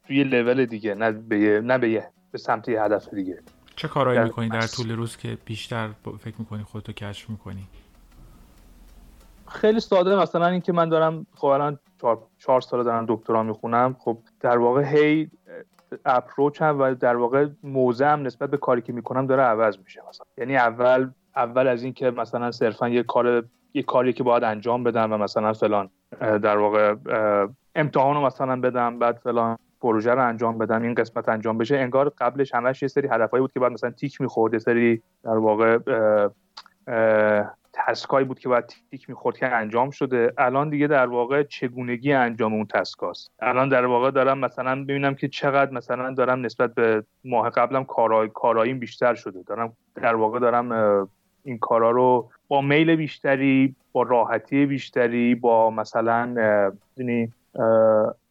[0.08, 3.40] توی یه لول دیگه نه به نه به, به سمت یه هدف دیگه.
[3.76, 7.68] چه کارهایی می‌کنی در طول روز که بیشتر فکر می‌کنی خودتو کشف می‌کنی؟
[9.48, 11.80] خیلی ساده مثلا اینکه من دارم خب الان
[12.38, 13.96] چهار, سال دارم دکترا می‌خونم.
[14.00, 15.30] خب در واقع هی
[16.06, 17.48] اپروچ هم و در واقع
[18.02, 20.26] هم نسبت به کاری که می‌کنم داره عوض میشه مثلا.
[20.38, 25.14] یعنی اول اول از اینکه مثلا صرفا یه کار یه کاری که باید انجام بدم
[25.14, 25.90] و مثلا فلان.
[26.20, 26.96] در واقع
[27.76, 32.10] امتحان رو مثلا بدم بعد فلان پروژه رو انجام بدم این قسمت انجام بشه انگار
[32.10, 35.78] قبلش همش یه سری هدفهایی بود که بعد مثلا تیک می‌خورد یه سری در واقع
[37.74, 40.34] task ایی بود که باید تیک می‌خورد که انجام شده.
[40.38, 45.16] الان دیگه در واقع چگونگی انجام اون task هاست الان در واقع دارم مثلا ببینم
[45.16, 49.44] که چقدر مثلا دارم نسبت به ماه قبلم کارای کاراییم بیشتر شده.
[49.44, 51.10] دارم در واقع دارم
[51.44, 56.36] این کارا رو با میل بیشتری با راحتی بیشتری با مثلا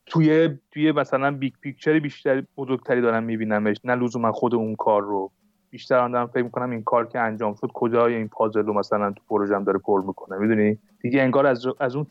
[0.07, 3.77] توی توی مثلا big picture بیشتری بزرگتری دارم میبینمش.
[3.85, 5.31] نه لزوما خود اون کار رو.
[5.71, 9.13] بیشتر آن دارم فکر می‌کنم این کار که انجام شد کجای این پازل رو مثلا
[9.13, 10.39] تو پروژم داره پر می‌کنه.
[10.39, 12.07] می‌دونی؟ دیگه انگار از, از اون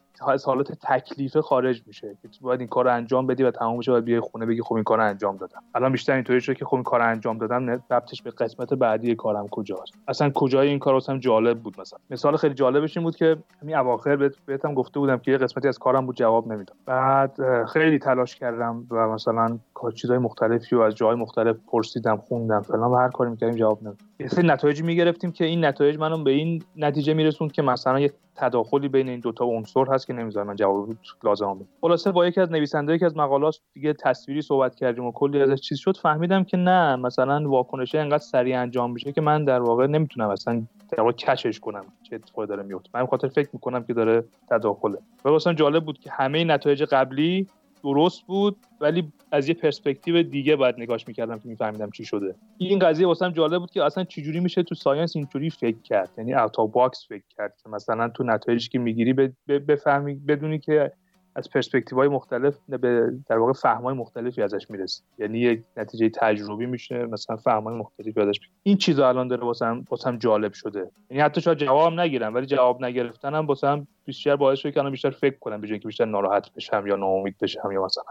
[0.46, 4.20] حالت تکلیفه خارج میشه که باید این کار انجام بدی و تمام بشه باید بیای
[4.20, 5.64] خونه بگی خب این کار انجام دادم.
[5.76, 9.48] الان بیشتر اینطوری شده که خب این کار انجام دادم ربطش به قسمت بعدی کارم
[9.48, 9.94] کجاست.
[10.08, 12.00] اصلا کجای این کار واسم جالب بود مثلا.
[12.10, 15.80] مثال خیلی جالبش این بود که همین اواخر بهتم گفته بودم که یه قسمتی از
[15.80, 19.60] کارم بود جواب نمی‌داد بعد خیلی تلاش کردم و مثلا
[19.96, 24.02] چیزای مختلفی و از جای مختلف پرسیدم خوندم فلان و هر کاری می‌کردیم جواب نمی‌داد.
[24.20, 28.14] یه سری نتایجی می‌گرفتیم که این نتایج منو به این نتیجه میرسوند که مثلا یه
[28.36, 30.89] تداخلی بین این دوتا عنصر هست که نمی‌ذاره من جواب
[31.24, 31.67] لازم بدم.
[31.82, 35.62] خلاصه با یکی از نویسنده یکی از مقالات دیگه تصویری صحبت کردیم و کلی ازش
[35.62, 39.88] چیز شد فهمیدم که نه مثلا واکنشه انقدر سریع انجام میشه که من در واقع
[39.88, 43.94] نمی‌تونم اصلا در واقع کشش کنم چه اتفاقی داره میفته من خاطر فکر می‌کنم که
[43.94, 44.98] داره تداخله.
[45.26, 47.48] و جالب بود که همه نتایج قبلی
[47.84, 52.36] درست بود ولی از یه پرسپکتیو دیگه باید نگاش می‌کردم که میفهمیدم چی شده.
[52.58, 56.34] این قضیه واسم جالب بود که اصلا چجوری میشه تو science اینطوری فکر کرد یعنی
[56.34, 59.13] out of box فکر کرد که مثلا تو نتایجی که می‌گیری
[59.48, 60.91] بفهمی بدونی که
[61.36, 66.10] از پرسپکتیو های مختلف به در واقع فهم های مختلفی ازش می‌رسی یعنی یک نتیجه
[66.10, 70.91] تجربی میشه مثلا فهم های مختلفی ازش این چیزا الان داره واسم واسم جالب شده.
[71.10, 75.10] یعنی حتی شاید جواب نگیرم ولی جواب نگرفتنم واسم بیشتر باعث شده که الان بیشتر
[75.10, 78.04] فکر کنم تا که بیشتر ناراحت بشم یا ناامید بشم یا مثلا.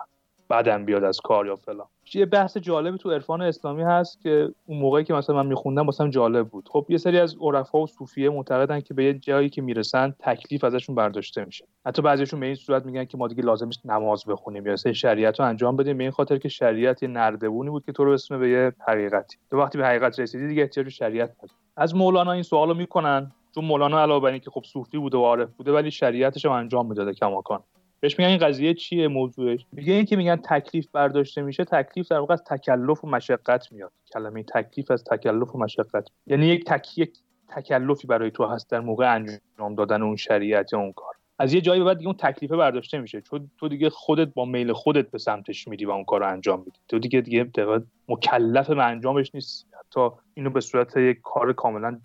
[0.51, 1.87] بعدم بیاد از کار یا فلان.
[2.15, 6.11] یه بحث جالبی تو عرفان اسلامی هست که اون موقعی که مثلا من میخوندم واسم
[6.11, 6.69] جالب بود.
[6.69, 10.65] خب یه سری از عرفا و صوفیه معتقدن که به یه جایی که می‌رسن تکلیف
[10.65, 11.65] ازشون برداشته میشه.
[11.87, 14.95] حتی بعضیشون به این صورت میگن که ما دیگه لازم نیست نماز بخونیم یا سری
[14.95, 18.13] شریعت رو انجام بدیم به این خاطر که شریعت یه نردبونی بود که تو رو
[18.13, 19.37] اسم به یه حقیقتی.
[19.51, 21.53] تو وقتی به حقیقت رسیدی دیگه احتیاج شریعت نداری.
[21.77, 25.51] از مولانا این سوالو می‌کنن چون مولانا علاوه بر اینکه خب صوفی بوده و عارف
[25.51, 27.61] بوده ولی شریعتش هم انجام می‌داده کماکان.
[28.01, 32.33] بهش میگن این قضیه چیه موضوعش؟ میگه اینکه میگن تکلیف برداشته میشه تکلیف در واقع
[32.33, 33.93] از تکلف و مشقت میاد.
[34.13, 36.09] کلمه تکلیف از تکلف و مشقت.
[36.27, 36.99] یعنی یک تک...
[36.99, 41.15] یک تکلفی برای تو هست در موقع انجام دادن اون شریعت یا اون کار.
[41.39, 43.21] از یه جایی بعد دیگه اون تکلیفه برداشته میشه.
[43.21, 46.59] چون تو دیگه خودت با میل خودت به سمتش میری و اون کار رو انجام
[46.59, 46.79] میدی.
[46.89, 47.51] تو دیگه دیگه
[48.09, 49.67] مکلف به انجامش نیست.
[49.91, 52.01] تا اینو به صورت یک کار کاملا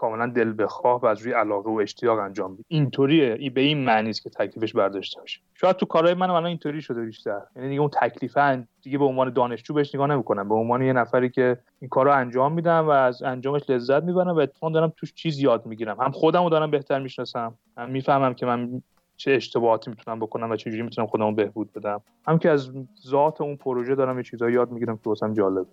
[0.00, 3.36] کاملا دل بخواه و از روی علاقه و اشتیاق انجام بید اینطوریه.
[3.38, 5.40] ای به این معنی است که تکلیفش برداشته باشه.
[5.54, 7.40] شاید تو کارهای من الان اینطوری شده بیشتر.
[7.56, 10.48] یعنی دیگه اون تکلیفه دیگه به عنوان دانشجو بهش نگاه نمی‌کنم.
[10.48, 14.38] به عنوان یه نفری که این کارو انجام میدم و از انجامش لذت می‌برم و
[14.38, 16.00] اتفاقا دارم توش چیز یاد می‌گیرم.
[16.00, 17.54] هم خودم رو دارم بهتر می‌شناسم.
[17.76, 18.82] هم می‌فهمم که من
[19.16, 22.00] چه اشتباهاتی می‌تونم بکنم و چه جوری می‌تونم خودمو بهبود بدم.
[22.26, 22.72] هم که از
[23.06, 25.66] ذات اون پروژه دارم یه چیزایی یاد می‌گیرم که واسم جالب.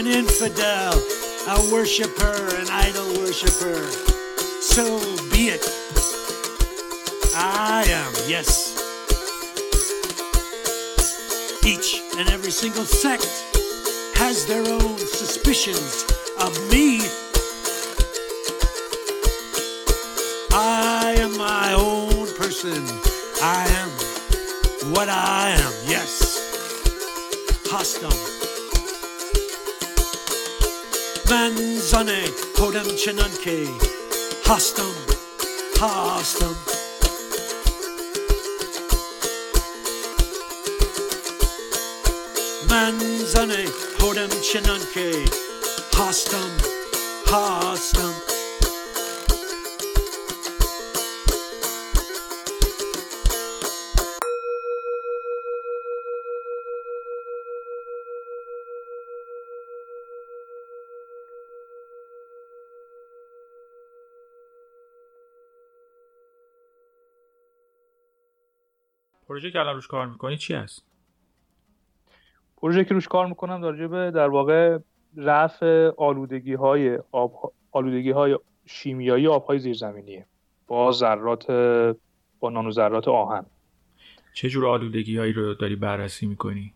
[0.00, 0.94] An infidel,
[1.46, 3.84] a worshiper, an idol worshiper,
[4.62, 4.98] so
[5.30, 5.62] be it.
[7.36, 8.80] I am, yes.
[11.66, 13.28] Each and every single sect
[14.16, 16.06] has their own suspicions
[16.40, 17.00] of me.
[31.92, 32.22] من زنی
[32.56, 33.68] که همچنان کی
[34.46, 34.94] هستم،
[35.80, 36.56] هاستم.
[42.70, 43.64] من زنی
[44.00, 45.24] که چنان کی
[45.98, 46.50] هستم،
[47.26, 48.29] هاستم.
[69.30, 70.84] پروژه که الان روش کار می‌کنی چی هست؟
[72.56, 74.78] پروژه که روش کار می‌کنم در به در واقع
[75.16, 80.26] رفع آلودگی های آب آلودگی های شیمیایی آبهای زیرزمینیه
[80.66, 81.50] با ذرات
[82.40, 83.46] با نانو ذرات آهن
[84.34, 86.72] چه جور آلودگی هایی رو داری بررسی می‌کنی؟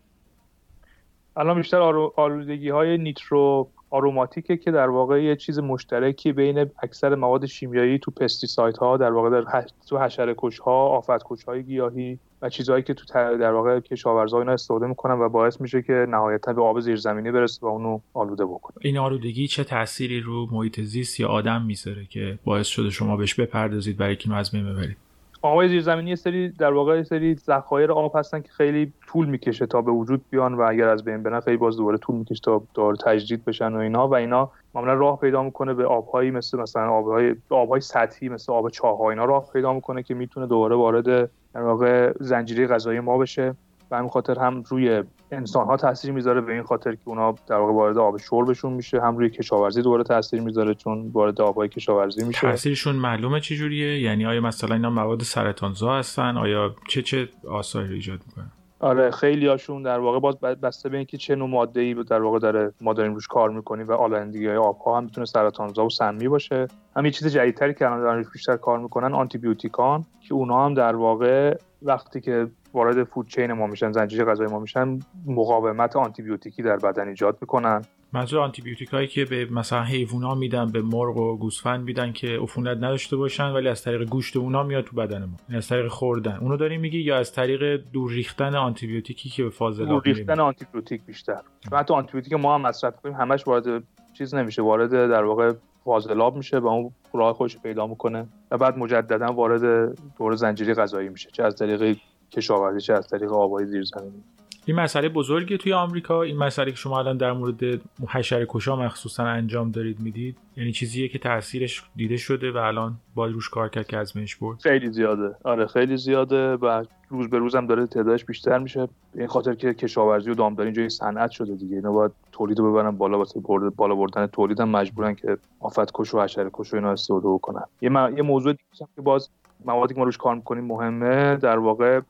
[1.37, 1.81] الان بیشتر
[2.15, 8.11] آلودگی های نیترو آروماتیکه که در واقع یه چیز مشترکی بین اکثر مواد شیمیایی تو
[8.11, 12.83] پستیساید ها در واقع در تو حشره کش ها آفت کش های گیاهی و چیزهایی
[12.83, 16.79] که تو در واقع کشاورزا اینا استفاده می‌کنن و باعث میشه که نهایتا به آب
[16.79, 18.77] زیرزمینی برسه و اونو آلوده بکنه.
[18.81, 23.33] این آلودگی چه تأثیری رو محیط زیست یا آدم می‌ذاره که باعث شده شما بهش
[23.33, 24.97] بپردازید برای که از بین ببرید؟
[25.45, 29.65] آبهای زیرزمینی یه سری در واقع یه سری ذخایر آب هستن که خیلی طول می‌کشه
[29.65, 32.61] تا به وجود بیان و اگر از بین برن خیلی باز دوباره طول می‌کشه تا
[32.73, 34.07] دوباره تجدید بشن و اینا.
[34.07, 38.69] و اینا معمولا راه پیدا می‌کنه به آبهایی مثل مثلا آبهای آبهای سطحی مثل آب
[38.69, 41.05] چاه اینا راه پیدا می‌کنه که می‌تونه دوباره وارد
[41.53, 43.55] در واقع زنجیره غذایی ما بشه.
[43.89, 47.55] به همین خاطر هم روی انسان ها تاثیر می‌ذاره به این خاطر که اونا در
[47.55, 52.25] واقع وارد آب شربشون میشه هم روی کشاورزی دوباره تاثیر می‌ذاره چون وارد آبهای کشاورزی
[52.25, 52.41] میشه.
[52.41, 57.93] تاثیرشون معلومه چه جوریه یعنی آیا مثلا اینا مواد سرطانزا هستن؟ آیا چه چه آثاری
[57.93, 61.93] ایجاد می‌کنن؟ آره خیلی هاشون در واقع باز بسته به اینکه چه نوع ماده ای
[61.93, 65.85] در واقع داره ما داریم روش کار می‌کنیم و آلایندگی های آبها هم می‌تونه سرطانزا
[65.85, 66.67] و سمی باشه.
[66.95, 70.73] هم یه چیز جدیدتری که الان دارن بیشتر کار می‌کنن آنتی بیوتیکان که اونا هم
[70.73, 76.23] در واقع وقتی که وارد فود چین ما میشن زنجیره غذایی ما میشن مقاومت آنتی
[76.23, 77.81] بیوتیکی در بدن ایجاد می‌کنن.
[78.13, 82.27] منظور آنتی بیوتیک هایی که به مثلا حیوونا میدن به مرغ و گوسفند میدن که
[82.27, 85.37] عفونت نداشته باشن ولی از طریق گوشت اونا میاد تو بدن ما.
[85.49, 86.37] یعنی از طریق خوردن.
[86.41, 90.39] اونو داریم میگی یا از طریق دور ریختن آنتی بیوتیکی که به فاضلاب دور ریختن
[90.39, 91.41] آنتی بیوتیک بیشتر.
[91.71, 93.83] و حتی آنتی بیوتیک ما هم مصرف کنیم همش وارد
[94.17, 95.53] چیز نمیشه وارد در واقع
[95.85, 101.09] فاضلاب میشه و اون راه خودش پیدا می‌کنه و بعد مجددا وارد دور زنجیره غذایی
[101.09, 101.97] میشه چه از طریق
[102.31, 104.23] کشاورزی چه از طریق آبهای زیرزمینی.
[104.67, 106.21] این مسئله بزرگی توی آمریکا.
[106.21, 111.07] این مسئله که شما الان در مورد حشره کشا مخصوصا انجام دارید می‌دید یعنی چیزیه
[111.07, 114.91] که تاثیرش دیده شده و الان باید روش کار کرد که از بهش برد؟ خیلی
[114.91, 115.35] زیاده.
[115.43, 118.87] آره خیلی زیاده و روز به روزم داره تعدادش بیشتر میشه.
[119.15, 121.75] این خاطر که کشاورزی و دامداری اینجا صنعت شده دیگه.
[121.75, 123.39] اینا باید تولید رو ببرن بالا واسه
[123.75, 127.63] بالا بردن تولید هم مجبورن که آفت کش و حشره کش و اینا استفاده بکنن.
[127.81, 129.29] یه, یه موضوع دیگه که باز
[129.65, 131.35] موادی که ما روش کار می‌کنیم مهمه.
[131.35, 132.01] در واقع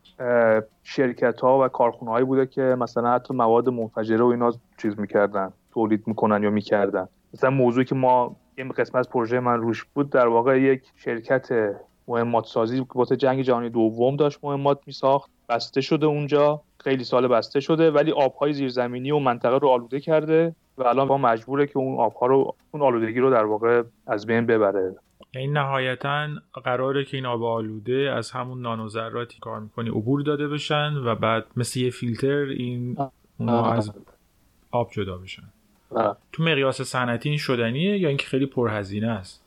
[0.84, 5.54] شرکت ها و کارخونه هایی بوده که مثلا حتی مواد منفجره و اینا چیز می‌کردن
[5.72, 7.08] تولید می‌کنن یا می‌کردن.
[7.34, 11.50] مثلا موضوعی که ما یه قسمت از پروژه من روش بود در واقع یک شرکت
[12.08, 15.32] مهمات سازی که واسه جنگ جهانی دوم داشت مهمات میساخت.
[15.50, 16.62] بسته شده اونجا.
[16.80, 21.18] خیلی سال بسته شده ولی آبهای زیرزمینی و منطقه رو آلوده کرده و الان ما
[21.18, 24.96] مجبوره که اون آبها رو اون آلودگی رو در واقع از بین ببره.
[25.32, 26.28] این نهایتا
[26.64, 31.46] قراره که این آب آلوده از همون نانوذراتی کار می‌کنی عبور داده بشن و بعد
[31.58, 32.98] مثل یه فیلتر این
[33.38, 33.92] اونا از
[34.72, 35.44] آب جدا بشن.
[36.32, 39.44] تو مقیاس صنعتی این شدنیه یا اینکه خیلی پرهزینه است؟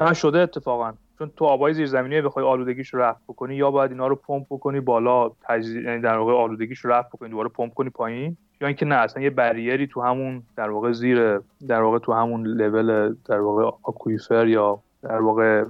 [0.00, 0.92] نه شده اتفاقا.
[1.18, 4.80] چون تو آبای زیرزمینی بخوای آلودگیش رو رفع بکنی یا باید اینا رو پمپ بکنی
[4.80, 8.86] بالا تجزیه یعنی در واقع آلودگیش رو رفع بکنی دوباره پمپ کنی پایین یا اینکه
[8.86, 11.38] نه اصلا یه بریری تو همون در واقع زیر
[11.68, 15.64] در واقع تو همون لول در واقع آکویفر یا در واقع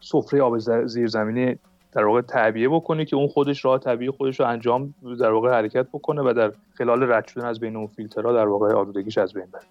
[0.00, 1.56] سفره آب زیرزمینی
[1.92, 5.86] در واقع تعبیه بکنه که اون خودش راه طبیعی خودش رو انجام در واقع حرکت
[5.88, 9.46] بکنه و در خلال رد شدن از بین اون فیلترها در واقع آلودگیش از بین
[9.52, 9.62] بره.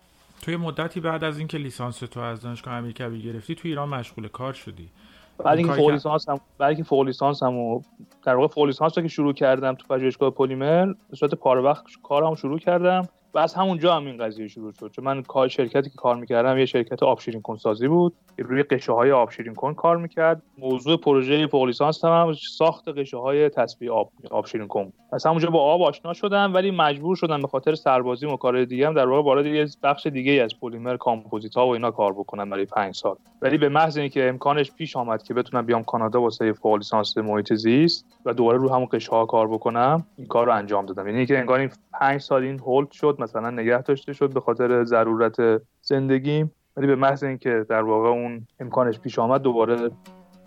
[0.41, 4.53] توی مدتی بعد از اینکه لیسانس تو از دانشگاه امیرکبیر گرفتی تو ایران مشغول کار
[4.53, 4.89] شدی.
[5.37, 7.81] بعد اینکه فوق لیسانس هم بعد اینکه فوق لیسانس هم
[8.23, 11.85] در واقع فوق لیسانس رو که شروع کردم تو پژوهشگاه پلیمر به صورت پاره وقت
[12.03, 13.07] کارم شروع کردم.
[13.33, 14.91] و از همونجا هم این قضیه شروع شد.
[14.91, 18.63] چون من کار شرکتی که کار می‌کردم یه شرکت آب شیرین کن سازی بود روی
[18.63, 20.41] غشا های آب شیرین کن کار می‌کرد.
[20.57, 25.49] موضوع پروژه فوق لیسانس هم ساخت غشا های تصفیه آب آب شیرین کن از همونجا
[25.49, 29.07] با آب آشنا شدم ولی مجبور شدم به خاطر سربازی و کار دیگه هم در
[29.07, 32.95] واقع وارد یه بخش دیگه از پلیمر کامپوزیت ها و اینا کار بکنم برای 5
[32.95, 33.15] سال.
[33.41, 37.53] ولی به محض اینکه امکانش پیش آمد که بتونم بیام کانادا واسه فوق لیسانس محیط
[37.53, 41.07] زیست و دوباره رو همون غشا ها کار بکنم این کار رو انجام دادم.
[41.07, 44.83] یعنی که انگار این 5 سال این هولد شد مثلا نگه داشته شد به خاطر
[44.83, 49.91] ضرورت زندگیم ولی به محض اینکه در واقع اون امکانش پیش آمد دوباره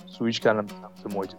[0.06, 1.34] سویچ کردم به سمت محیط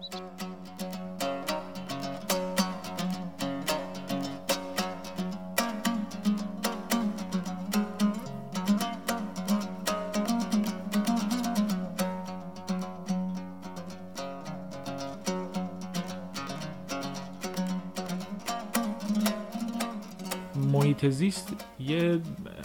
[20.96, 22.20] محیط زیست یه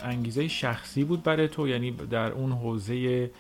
[0.05, 3.31] انگیزه شخصی بود برای تو یعنی در اون حوزه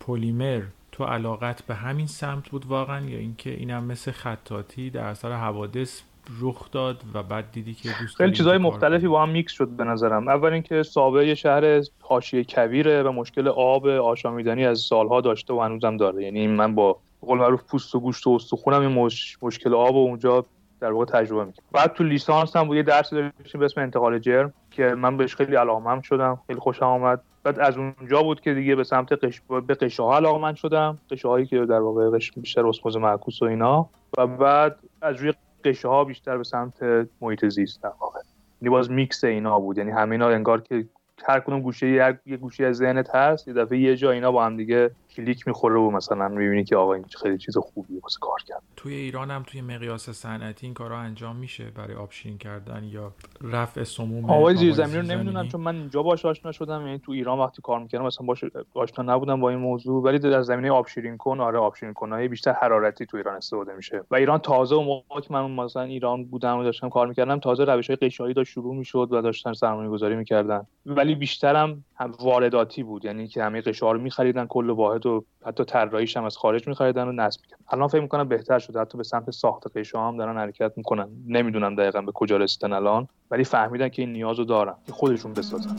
[0.00, 5.32] پلیمر تو علاقت به همین سمت بود واقعا یا اینکه اینم مثل خطاطی در اثر
[5.32, 6.00] حوادث
[6.40, 9.84] رخ داد و بعد دیدی که دوست خیلی چیزهای مختلفی با هم میکس شد به
[9.84, 10.28] نظرم.
[10.28, 15.60] اول اینکه سابه یه شهر حاشیه کویره و مشکل آب آشامیدنی از سالها داشته و
[15.60, 16.22] هنوزم داره.
[16.22, 19.38] یعنی من با قول معروف پوست و گوشت و استخونم این مش...
[19.42, 20.44] مشکل آب و اونجا
[20.82, 21.64] در واقع تجربه می‌کنم.
[21.72, 25.36] بعد تو لیسانس هم بود یه درسی داشتیم به اسم انتقال جرم که من بهش
[25.36, 29.42] خیلی علاقمند شدم خیلی خوشم آمد بعد از اونجا بود که دیگه به سمت غش...
[29.66, 30.98] به غشا ها شدم.
[31.10, 32.32] غشا هایی که در واقع غش...
[32.32, 33.88] بیشتر اسموز معکوس و اینا.
[34.18, 35.32] و بعد از روی
[35.64, 38.20] غشا ها بیشتر به سمت محیط زیست در واقع.
[38.62, 39.78] یعنی باز میکس اینا بود.
[39.78, 40.86] یعنی همه اینا انگار که
[41.28, 41.88] هر کدوم گوشه
[42.26, 45.80] یه گوشه از ذهنت هست یه دفعه یه جا اینا با هم دیگه کلیک می‌خوره
[45.80, 49.42] و مثلا می‌بینی که آقا این خیلی چیز خوبیه واسه کار کرد توی ایران هم
[49.46, 54.96] توی مقیاس صنعتی این کارا انجام میشه برای آبشین کردن یا رفع سموم آقای زیرزمینی
[54.96, 58.26] رو نمی‌دونم چون من اینجا باش آشنا شدم یعنی تو ایران وقتی کار می‌کردم مثلا
[58.26, 58.44] باش
[58.74, 63.06] آشنا نبودم با این موضوع ولی در زمینه آبشیرین کن آره آبشیرین کنهای بیشتر حرارتی
[63.06, 64.04] تو ایران استفاده میشه.
[64.10, 67.64] و ایران تازه و موقع که من مثلا ایران بودم و داشتم کار می‌کردم تازه
[67.64, 70.66] روش های قشایی داشت شروع می‌شد و داشتن سرمایه گذاری می‌کردن.
[70.86, 73.04] ولی بیشترم هم وارداتی بود.
[73.04, 77.08] یعنی که همه قشا رو میخریدن کل واحد و حتی طراحیش هم از خارج میخریدن
[77.08, 77.64] و نصب می‌کردن.
[77.70, 78.80] الان فکر می‌کنم بهتر شده.
[78.80, 81.08] حتی به سمت ساخت قشا هم دارن حرکت می‌کنن.
[81.26, 84.74] نمی‌دونم دقیقا به کجا رسیدن الان ولی فهمیدن که این نیازو دارن.
[84.86, 85.76] که خودشون بسازن.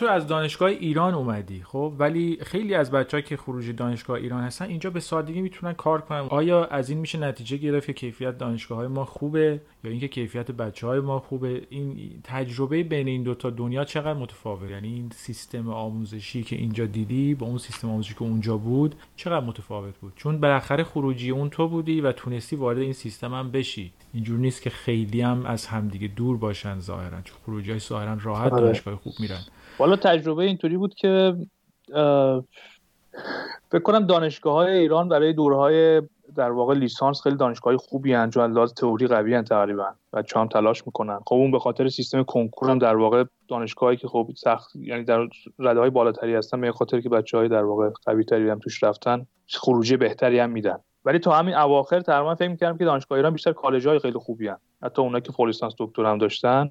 [0.00, 4.64] تو از دانشگاه ایران اومدی خب؟ ولی خیلی از بچه که خروج دانشگاه ایران هستن
[4.64, 6.18] اینجا به سادگی می‌تونن کار کنن.
[6.18, 10.50] آیا از این میشه نتیجه گرفت که کیفیت دانشگاه های ما خوبه یا اینکه کیفیت
[10.50, 15.68] بچه های ما خوبه؟ این تجربه بین این دوتا دنیا چقدر متفاوت؟ یعنی این سیستم
[15.68, 20.40] آموزشی که اینجا دیدی با اون سیستم آموزشی که اونجا بود چقدر متفاوت بود؟ چون
[20.40, 23.92] بالاخره خروجی اون تو بودی و تونستی وارد این سیستم هم بشی.
[24.14, 28.52] اینجور نیست که خیلی هم از همدیگه دور باشن ظاهرا چون خروجی های ظاهرا راحت
[28.52, 28.62] آره.
[28.62, 29.40] دانشگاه خوب میرن.
[29.80, 31.36] والا تجربه اینطوری بود که
[33.70, 36.02] فکر کنم دانشگاه های ایران برای دورهای
[36.36, 40.48] در واقع لیسانس خیلی دانشگاه خوبی هن چون لحاظ تئوری قوی هن تقریبا و هم
[40.48, 41.20] تلاش می‌کنن.
[41.26, 45.28] خب اون به خاطر سیستم کنکور هم در واقع دانشگاهی که خب سخت یعنی در
[45.58, 48.82] رده های بالاتری هستن به خاطر که بچه های در واقع قوی تری هم توش
[48.82, 50.78] رفتن خروجی بهتری هم میدن.
[51.04, 54.48] ولی تا همین اواخر تقریبا فکر می‌کردم که دانشگاه ایران بیشتر کالج های خیلی خوبی
[54.48, 54.56] هن.
[54.82, 56.70] حتی اونا که فول دکتر هم داشتن.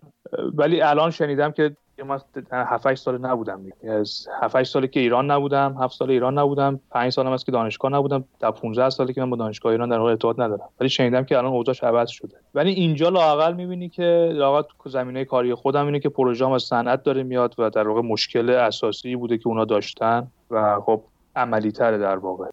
[0.53, 2.19] ولی الان شنیدم که من
[2.51, 6.80] 7 8 سال نبودم از 7 8 سالی که ایران نبودم 7 سال ایران نبودم
[6.91, 9.97] 5 سالم است که دانشگاه نبودم تا 15 سالی که من با دانشگاه ایران در
[9.97, 10.69] واقع ارتباط ندارم.
[10.80, 12.36] ولی شنیدم که الان اوضاعش عوض شده.
[12.55, 17.03] ولی اینجا لاقل می‌بینی که لاقل تو زمینه کاری خودم اینه که پروژه از صنعت
[17.03, 21.01] داره میاد و در واقع مشکل اساسی بوده که اونا داشتن و خب
[21.36, 22.45] عملی تره در واقع.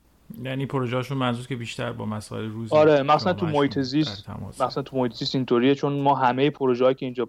[0.43, 4.97] یعنی پروژهشون منظور که بیشتر با مسائل روزی آره مثلا تو محیط زیست مثلا تو
[4.97, 7.29] محیط زیست اینطوریه چون ما همه پروژه‌ای که اینجا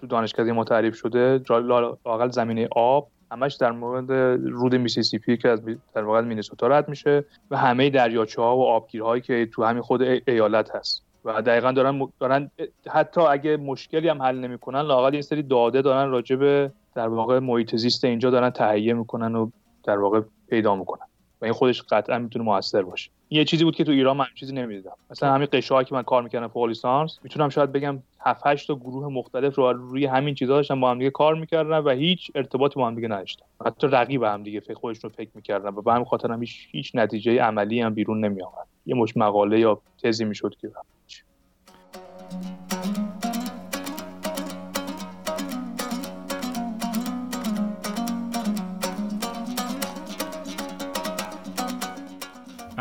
[0.00, 4.12] تو دانشکده ما تعریف شده لاقل زمینه آب همش در مورد
[4.50, 5.60] رود میسیسیپی که از
[5.94, 10.02] در واقع مینیسوتا رد میشه و همه دریاچه ها و آبگیرهایی که تو همین خود
[10.02, 11.04] ایالت هست.
[11.24, 12.50] و دقیقا دارن دارن
[12.90, 17.38] حتی اگه مشکلی هم حل نمی‌کنن لاقل یه سری داده دارن راجع به در واقع
[17.38, 19.50] محیط زیست اینجا دارن تهیه می‌کنن و
[19.84, 21.06] در واقع پیدا می‌کنن.
[21.44, 23.10] این خودش قطعا می‌تونه موثر باشه.
[23.30, 24.92] یه چیزی بود که تو ایران من چیزی نمی‌دیدم.
[25.10, 28.74] مثلا همین قشایی که من کار می‌کردم فوق لیسانس می‌تونم شاید بگم 7 8 تا
[28.74, 32.74] گروه مختلف رو روی همین چیزا داشتن با هم دیگه کار می‌کردن و هیچ ارتباطی
[32.74, 33.44] با هم دیگه نداشتن.
[33.66, 36.90] حتی رقیب هم دیگه فکر خودشون فکر می‌کردن و به همین خاطر هم هیچ, هیچ
[36.94, 38.42] نتیجه عملی هم بیرون نمی
[38.86, 40.70] یه مش مقاله یا تزی می‌شد که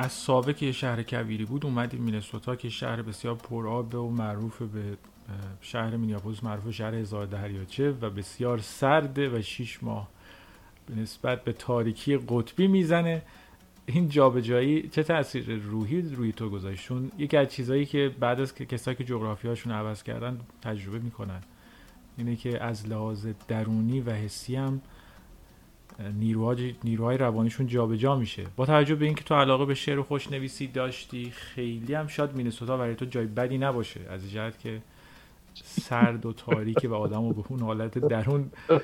[0.03, 4.97] از سابق که شهر کویری بود اومدیم مینسوتا که شهر بسیار پرآب و معروف به
[5.61, 10.09] شهر مینیاپولیس معروف شهر هزار دریاچه و بسیار سرده و شیش ماه
[10.87, 13.21] به نسبت به تاریکی قطبی می‌زنه.
[13.85, 18.97] این جابجایی چه تاثیر روحی روی تو گذاشتون یکی از چیزهایی که بعد از کسایی
[18.97, 21.41] که جغرافیاشون عوض کردن تجربه می‌کنن
[22.17, 24.81] اینه که از لحاظ درونی و حسی هم
[25.99, 28.43] نیروهای, روانیشون جابجا جا میشه.
[28.55, 32.77] با توجه به اینکه تو علاقه به شعر و خوشنویسی داشتی خیلی هم شاید مینسوتا
[32.77, 33.99] برای تو جای بدی نباشه.
[34.09, 34.81] از جهت که
[35.63, 38.51] سرد و تاریک و آدم و به اون حالت درون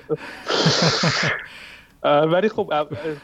[2.04, 2.74] ولی خب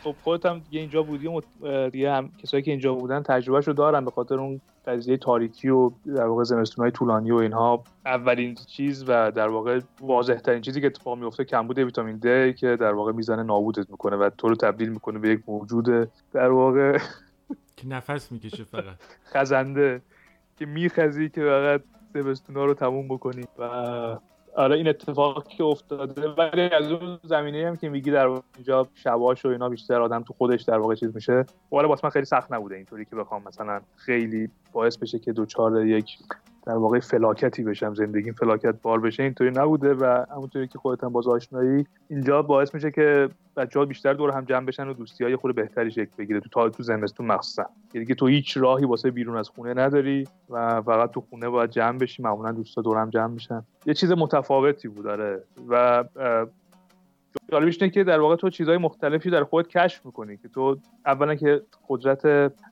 [0.04, 1.42] خب خودت هم دیگه اینجا بودی و
[1.90, 6.26] دیگه هم کسایی که اینجا بودن تجربهشو دارن به خاطر اون قضیه تاریکی و در
[6.26, 6.44] واقع
[6.78, 7.84] های طولانی و اینها.
[8.06, 12.76] اولین چیز و در واقع واضح ترین چیزی که اتفاق میفته کمبود ویتامین دی که
[12.76, 16.98] در واقع می‌زنه نابودت می‌کنه و تو رو تبدیل می‌کنه به یک موجود در واقع
[17.78, 18.96] که نفس می‌کشه فقط.
[19.26, 20.02] خزنده
[20.58, 21.82] که میخزی که فقط
[22.14, 24.18] زمستونا رو تموم بکنی و
[24.56, 26.30] آره این اتفاقی که افتاده.
[26.30, 30.34] ولی از اون زمینه هم که میگی در اینجا شباش و اینا بیشتر آدم تو
[30.34, 31.46] خودش در واقع چیز میشه.
[31.72, 35.86] ولی واسه من خیلی سخت نبوده اینطوری که بخوام مثلا خیلی باعث بشه که دوچار
[35.86, 36.18] یک
[36.66, 41.10] در واقع فلاکتی بشم زندگیم فلاکت بار بشه اینطوری نبوده و همونطوری که خودت هم
[41.10, 45.24] باز آشنایی اینجا باعث میشه که بچه ها بیشتر دور هم جمع بشن و دوستی
[45.24, 46.40] های خود بهتری شکل بگیره.
[46.40, 47.66] تو تا تو زمستون مخصوصا.
[47.94, 51.70] یعنی که تو هیچ راهی واسه بیرون از خونه نداری و فقط تو خونه باید
[51.70, 53.64] جمع بشی معمولا دوستا دور هم جمع بشن.
[53.86, 56.04] یه چیز متفاوتی بود داره و
[57.52, 61.36] جالبش اینه که در واقع تو چیزهای مختلفی در خودت کشف می‌کنی که تو اولا
[61.36, 62.26] که قدرت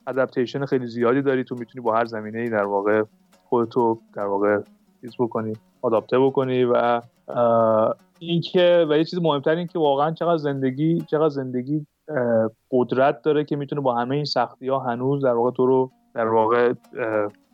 [0.06, 3.02] ادپتیشن خیلی زیادی داری تو می‌تونی با هر زمینه ای در واقع
[3.54, 4.60] خودتو در واقع
[5.00, 5.52] چیز بکنی
[5.82, 7.00] آداپته بکنی و
[8.18, 11.86] اینکه و یه چیز مهمتر این که واقعا چقدر زندگی چقدر زندگی
[12.70, 16.28] قدرت داره که می‌تونه با همه این سختی ها هنوز در واقع تو رو در
[16.28, 16.72] واقع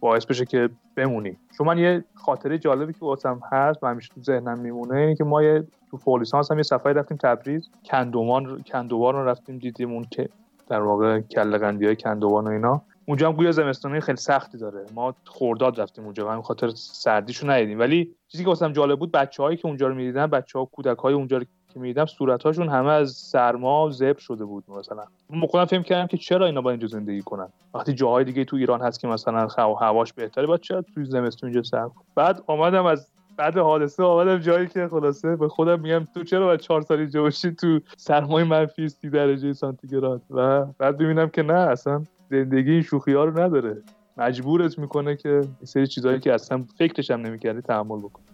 [0.01, 1.37] باعث بشه که بمونی.
[1.59, 5.25] چون من یه خاطره جالبی که واسم هست و همیشه تو ذهنم میمونه اینه که
[5.25, 10.05] ما یه تو فولیسانس هم یه سفری رفتیم تبریز کندوان کندوان رو رفتیم دیدیم اون
[10.11, 10.29] که
[10.69, 12.83] در واقع کله قندی های کندوان و اینا.
[13.11, 14.87] اونجا هم گویا زمستانی خیلی سختی داره.
[14.95, 17.79] ما خورداد رفتیم اونجا همین خاطر سردیشو ندیدیم.
[17.79, 21.45] ولی چیزی که واسم جالب بود بچه‌هایی که اونجا رو می‌دیدن بچه‌ها کودک‌های اونجا رو
[21.75, 25.05] که می‌دیدم صورت‌هاشون همه از سرما زب شده بود مثلا.
[25.31, 28.57] من خودم فهم کردم که چرا اینا با اینجا زندگی کنن؟ وقتی جاهای دیگه تو
[28.57, 29.49] ایران هست که مثلا
[29.81, 34.67] هواش بهتره بعد چرا توی زمستون اینجا سرد بعد آمدم از بعد حادثه آمدم جایی
[34.67, 38.89] که خلاصه به خودم میگم تو چرا باید چهار سال اینجا باشی تو سرمای منفی
[38.89, 43.83] 30 درجه سانتیگراد؟ و بعد ببینم که نه اصلا زندگی این شوخی ها رو نداره.
[44.17, 48.25] مجبورت می‌کنه که سری چیزهایی که اصلا فکرش هم نمی‌کردی تحمل بکنی.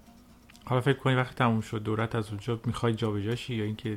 [0.65, 3.97] حالا فکر کنی وقتی تموم شد دورت از اونجا می‌خوای جابجاشی یا اینکه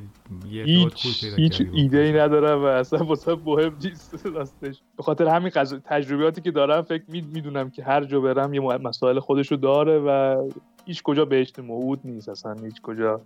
[0.50, 4.82] یه هیچ, هیچ ایده ای ندارم و اصلا واسه مهم نیست راستش.
[4.96, 5.50] به خاطر همین
[5.84, 10.36] تجربیاتی که دارم فکر می‌دونم که هر جا برم یه مسائل خودشو داره و
[10.84, 13.20] هیچ کجا بهشت موعود نیست اصلا هیچ کجا.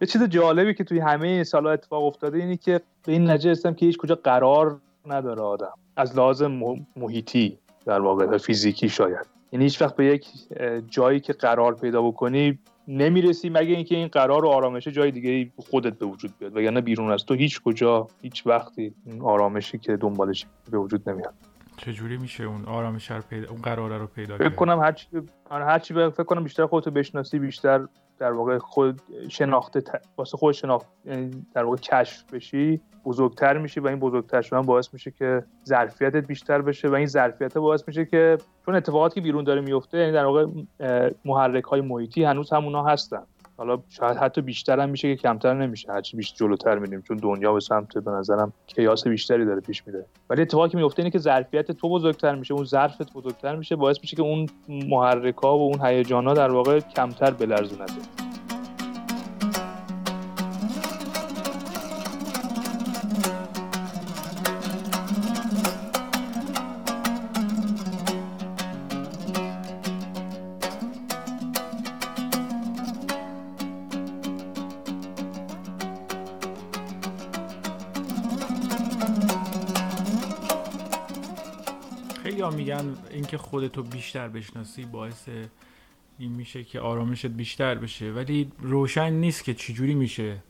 [0.00, 3.74] یه چیز جالبی که توی همه سالها اتفاق افتاده اینه که به این نتیجه رسیدم
[3.74, 5.72] که هیچ کجا قرار نداره آدم.
[5.96, 6.62] از لازم
[6.96, 9.26] محیطی در واقع فیزیکی شاید.
[9.52, 10.28] یعنی هیچ وقت به یک
[10.90, 15.98] جایی که قرار پیدا بکنی نمی‌رسی مگه اینکه این قرار و آرامشه جای دیگه خودت
[15.98, 16.56] به وجود بیاد.
[16.56, 21.34] وگرنه بیرون از تو هیچ کجا هیچ وقتی این آرامشی که دنبالش به وجود نمیاد.
[21.76, 25.06] چجوری میشه اون آرامش رو پیدا اون قرار رو پیدا فکر کنم هر چی
[25.50, 27.86] آره، هر چی فکر کنم بیشتر خودتو بشناسی بیشتر
[28.18, 29.82] در واقع خود شناخته
[30.16, 34.94] واسه خود شناخت یعنی در واقع کشف بشی بزرگتر میشی و این بزرگتر شدن باعث
[34.94, 39.44] میشه که ظرفیتت بیشتر بشه و این ظرفیت باعث میشه که چون اتفاقاتی که بیرون
[39.44, 40.46] داره میفته یعنی در واقع
[41.24, 43.22] محرک های محیطی هنوز همونا هستن.
[43.56, 45.92] حالا شاید حتی بیشتر هم میشه که کمتر نمیشه.
[45.92, 50.04] هرچی بیشتر جلوتر میریم چون دنیا به سمت به نظرم کیاس بیشتری داره پیش میره.
[50.30, 53.96] ولی اتفاقی که میفته اینه که ظرفیت تو بزرگتر میشه اون ظرفت بزرگتر میشه باعث
[54.00, 57.84] میشه که اون محرک ها و اون هیجان ها در واقع کمتر بلرزونه
[83.16, 85.28] اینکه خودتو بیشتر بشناسی باعث
[86.18, 88.12] این میشه که آرامشت بیشتر بشه.
[88.12, 90.42] ولی روشن نیست که چجوری میشه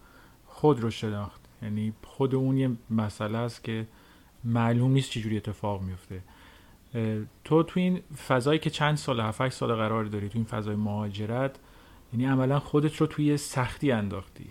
[0.47, 1.41] خود رو شناخت.
[1.63, 3.87] یعنی خود اون یه مسئله است که
[4.45, 6.23] معلوم نیست چجوری اتفاق میفته.
[7.45, 11.59] تو تو این فضایی که چند سال 7 سال قرار داری تو این فضای مهاجرت
[12.13, 14.47] یعنی عملا خودت رو توی سختی انداختی.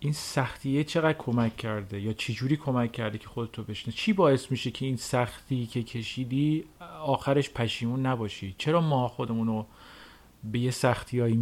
[0.00, 4.70] این سختیه چقدر کمک کرده یا چجوری کمک کرده که خودتو بشنه چی باعث میشه
[4.70, 6.64] که این سختی که کشیدی
[7.00, 9.66] آخرش پشیمون نباشی؟ چرا ما خودمون رو
[10.44, 11.36] به یه سختی هایی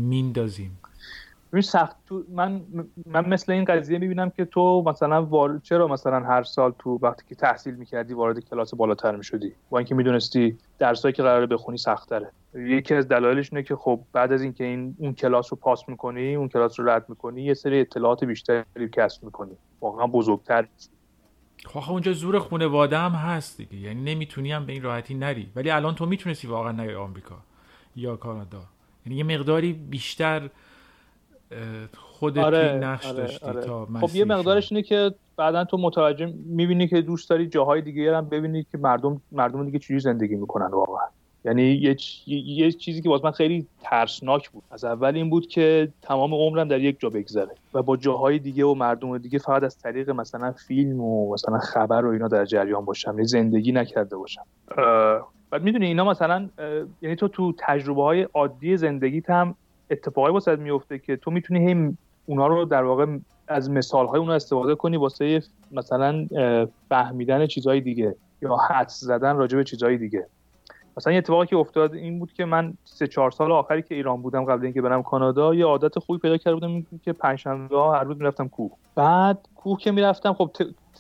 [1.54, 2.62] میندازیم سخت تو من
[3.06, 7.24] من مثل این قضیه می‌بینم که تو مثلا وارد چرا مثلا هر سال تو وقتی
[7.28, 12.30] که تحصیل می‌کردی وارد کلاس بالاتر می‌شدی؟ با اینکه می‌دونستی درسایی که قراره بخونی سختره.
[12.54, 16.34] یکی از دلایلش اینه که خب بعد از اینکه این اون کلاس رو پاس می‌کنی
[16.34, 19.56] اون کلاس رو رد می‌کنی یه سری اطلاعات بیشتری کسب می‌کنی.
[19.80, 20.66] واقعا بزرگتر
[21.66, 23.76] خب اونجا زور خانواده هم هست دیگه.
[23.76, 25.50] یعنی نمی‌تونی هم به این راحتی نری.
[25.56, 27.36] ولی الان تو می‌تونستی واقعا نری آمریکا
[27.96, 28.62] یا کانادا.
[29.06, 30.50] یعنی یه مقداری بیشتر
[31.96, 33.60] خودت آره، نقش آره، داشتی آره.
[33.60, 38.16] تا خب یه مقدارش اینه که بعدا تو متوجه می‌بینی که دوست داری جاهای دیگه
[38.16, 41.06] هم ببینی که مردم مردم دیگه چجوری زندگی می‌کنن واقعا.
[41.44, 44.62] یعنی یه, یه چیزی که باز من خیلی ترسناک بود.
[44.70, 48.64] از اول این بود که تمام عمرم در یک جا بگذره و با جاهای دیگه
[48.64, 52.84] و مردم دیگه فقط از طریق مثلا فیلم و مثلا خبر و اینا در جریان
[52.84, 54.42] باشم یعنی زندگی نکرده باشم.
[55.50, 56.48] بعد می‌دونی اینا مثلا
[57.02, 59.54] یعنی تو تو تجربه های عادی زندگیت هم
[59.94, 63.06] اتفاقی واسه میفته که تو می‌تونی هی اونا رو در واقع
[63.48, 65.42] از مثال های اونا استفاده کنی واسه
[65.72, 66.26] مثلا
[66.88, 70.26] فهمیدن چیزهای دیگه یا حدس زدن راجع به چیزهای دیگه.
[70.96, 74.22] مثلا یه اتفاقی که افتاد این بود که من سه چهار سال آخری که ایران
[74.22, 78.04] بودم قبل اینکه برم کانادا یه عادت خوبی پیدا کرده بودم که پنجشنبه ها هر
[78.04, 78.70] روز می‌رفتم کوه.
[78.94, 80.50] بعد کوه که می‌رفتم خب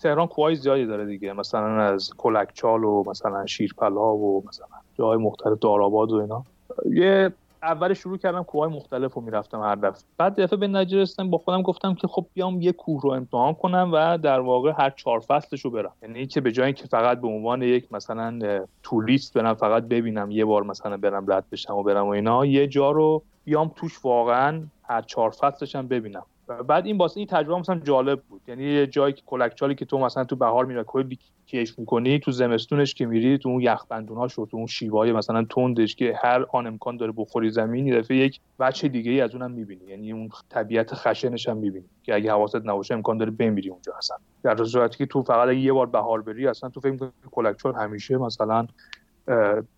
[0.02, 1.32] تهران کوههای زیادی داره دیگه.
[1.32, 4.66] مثلا از کلکچال و مثلا شیرپلا و مثلا
[4.98, 6.44] جاهای مختلف داراباد و اینا.
[6.90, 7.32] یه
[7.64, 10.02] اول شروع کردم کوههای مختلف رو می‌رفتم هر دفعه.
[10.18, 13.90] بعد دفعه به رسیدم با خودم گفتم که خب بیام یه کوه رو امتحان کنم
[13.92, 15.92] و در واقع هر چهار فصلش رو برم.
[16.02, 20.44] یعنی که به جای که فقط به عنوان یک مثلا توریست برم فقط ببینم یه
[20.44, 24.62] بار مثلا برم رد بشم و برم و اینا یه جا رو بیام توش واقعا
[24.82, 26.22] هر چهار فصلش هم ببینم.
[26.68, 28.40] بعد این واسه این تجربه مثلا جالب بود.
[28.48, 32.30] یعنی یه جایی که کلکچالی که تو مثلا تو بهار میره کلی کیف می‌کنی تو
[32.30, 36.66] زمستونش که میری تو اون یخبندوناش و تو اون شیوای مثلا تندش که هر آن
[36.66, 39.84] امکان داره بخوری زمین دفعه یک بچه دیگه ای از اونم می‌بینی.
[39.84, 44.16] یعنی اون طبیعت خشنش هم می‌بینی که اگه حواست نباشه امکان داره بمیری اونجا اصلا.
[44.42, 47.74] در صورتی که تو فقط اگه یه بار بهار بری اصلا تو فکر می‌کنی کلکچال
[47.74, 48.66] همیشه مثلا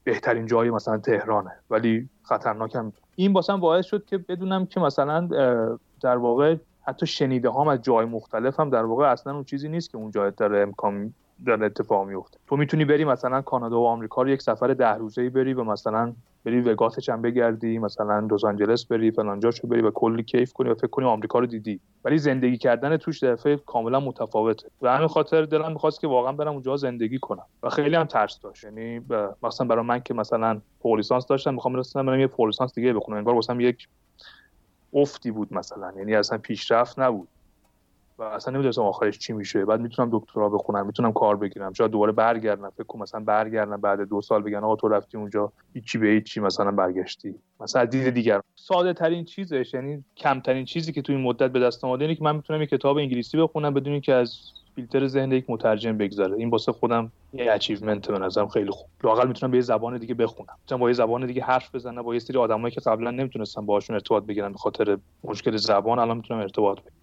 [0.04, 1.50] بهترین جایی مثلا تهرانه.
[1.70, 5.28] ولی خطرناک هم این باسم باعث شد که بدونم که مثلا
[6.06, 9.90] در واقع حتی شنیده هم از جای مختلف هم در واقع اصلا اون چیزی نیست
[9.90, 11.14] که اون جای داره امکان
[11.46, 12.38] داره اتفاق میفته.
[12.46, 15.64] تو می‌تونی بری مثلا کانادا و آمریکا رو یک سفر ده روزه ای بری و
[15.64, 16.12] مثلا
[16.44, 20.70] بری وگاسش هم بگردی مثلا لس آنجلس بری فلان جاشو بری و کلی کیف کنی
[20.70, 21.80] و فکر کنی آمریکا رو دیدی.
[22.04, 24.68] ولی زندگی کردن توش دفعه کاملا متفاوته.
[24.82, 27.46] و همین خاطر دلم می‌خواست که واقعا برم اونجا زندگی کنم.
[27.62, 28.64] و خیلی هم ترس داشت.
[28.64, 29.00] یعنی
[29.42, 33.18] مثلا برای من که مثلا پولیسانس داشتم می‌خوام برسم برم یه پولیسانس دیگه بخونم.
[33.18, 33.88] انگار واسم یک
[34.92, 35.92] افتی بود مثلا.
[35.96, 37.28] یعنی اصلا پیشرفت نبود.
[38.18, 39.64] و اصلا نمی‌دونستم آخرش چی میشه.
[39.64, 41.72] بعد می‌تونم دکترا بخونم می‌تونم کار بگیرم.
[41.72, 42.70] شاید دوباره برگردم.
[42.70, 45.52] فکر کنم مثلا برگردم بعد دو سال بگن آقا تو رفتی اونجا.
[45.74, 47.34] هیچی به هیچی مثلا برگشتی.
[47.60, 48.40] مثلا دید دیگر.
[48.54, 52.24] ساده ترین چیزش یعنی کمترین چیزی که تو این مدت به دست اومده اینه که
[52.24, 54.38] من می‌تونم یه کتاب انگلیسی بخونم بدون اینکه از
[54.76, 56.36] فیلتر ذهن یک مترجم بگذره.
[56.36, 58.88] این واسه خودم یه achievement به نظرم خیلی خوب.
[59.04, 60.56] لاقل می‌تونم به یه زبان دیگه بخونم.
[60.62, 63.94] می‌تونم با یه زبان دیگه حرف بزنم با یه سری آدمایی که قبلا نمی‌تونستم باهاشون
[63.94, 66.96] ارتباط بگیرم به خاطر مشکل زبان الان می‌تونم ارتباط بگیرم.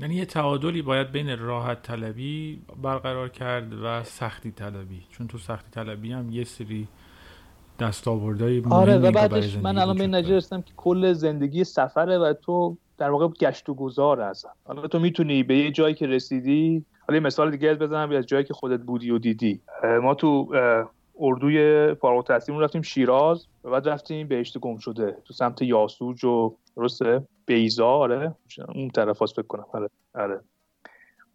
[0.00, 5.02] یعنی یه تعادلی باید بین راحت طلبی برقرار کرد و سختی طلبی.
[5.10, 6.88] چون تو سختی طلبی هم یه سری
[7.78, 13.10] دستاوردهای آره و بعدش من الان به نجرستم که کل زندگی سفره و تو در
[13.10, 14.50] واقع گشت و گذار هستن.
[14.64, 18.44] حالا تو می‌تونی به یه جایی که رسیدی حالا یه مثال دیگه بزنم از جایی
[18.44, 19.60] که خودت بودی و دیدی.
[20.02, 20.48] ما تو
[21.20, 25.16] اردوی فارغ التحصیل رفتیم شیراز و بعد رفتیم بهشت گم شده.
[25.24, 28.34] تو سمت یاسوج و درسته؟ بیزا آره.
[28.74, 29.64] اون طرف فکر کنم.
[29.72, 30.40] آره آره.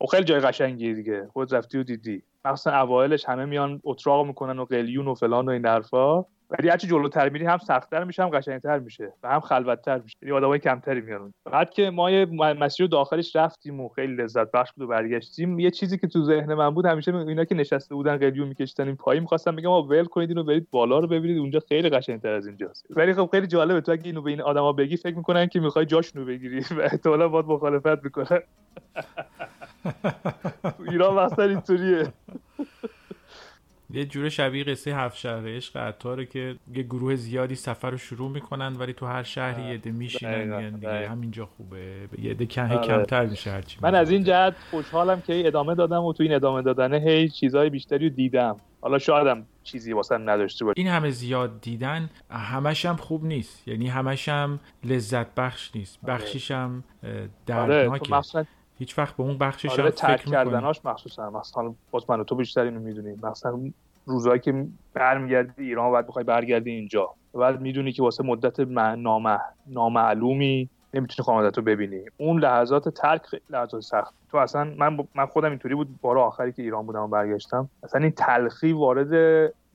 [0.01, 1.27] و خیلی جای قشنگیه دیگه.
[1.33, 2.23] خود رفتی و دیدی.
[2.45, 6.25] مثلا اوایلش همه میان اتراق می‌کنن و قلیون و فلان و این حرفا.
[6.59, 10.17] ولی هرچی جلوتر میری هم سختتر میشه هم قشنگتر میشه و هم خلوتتر میشه.
[10.21, 14.73] یعنی آدمای کمتری میان بعد که ما یه مسیر داخلش رفتیم و خیلی لذت بخش
[14.73, 18.17] بود و برگشتیم یه چیزی که تو ذهن من بود همیشه اینا که نشسته بودن
[18.17, 21.89] قلیون میکشتن این پایین می‌خواستم بگم ول کنید اینو برید بالا رو ببینید اونجا خیلی
[21.89, 22.85] قشنگتر از اینجاست.
[22.89, 25.85] ولی خب خیلی جالبه تو اگه اینو به این آدما بگی فکر می‌کنن که می‌خوای
[25.85, 28.43] جاشونو بگیری و احتمالاً باید مخالفت می‌کنه
[30.89, 32.13] ایران مثلا اینطوریه.
[33.93, 38.31] یه جور شبیه قصه هفت شهر عشق عطاره که یه گروه زیادی سفر رو شروع
[38.31, 42.07] می‌کنن ولی تو هر شهری یه ده میشینن دیگه همینجا خوبه.
[42.21, 42.87] یه ده کم آره.
[42.87, 46.61] کمتر میشه هرچی من از این جهت خوشحالم که ادامه دادم و تو این ادامه
[46.61, 48.55] دادنه هی چیزهای بیشتری رو دیدم.
[48.81, 50.73] حالا شایدم چیزی واسه نداشته باشه.
[50.77, 53.67] این همه زیاد دیدن همش هم خوب نیست.
[53.67, 55.99] یعنی همش هم لذت بخش نیست.
[56.01, 56.83] بخشیش هم
[57.45, 58.15] دردناکه.
[58.15, 58.47] آره.
[58.79, 61.29] هیچ وقت به اون بخشش آره ترک کردناش مخصوصا.
[61.29, 63.59] مثلا باز من تو بیشتر اینو می‌دونی مثلا
[64.05, 67.09] روزایی که برمیگردی ایران بعد بخوای برگردی اینجا.
[67.33, 69.39] بعد می‌دونی که واسه مدت نامع...
[69.67, 72.01] نامعلومی نمی‌تونی خانوادت رو ببینی.
[72.17, 74.13] اون لحظات ترک خیلی لحظات سخت.
[74.31, 77.69] تو اصلا من من خودم اینطوری بود بار آخری که ایران بودم و برگشتم.
[77.83, 79.13] اصلا این تلخی وارد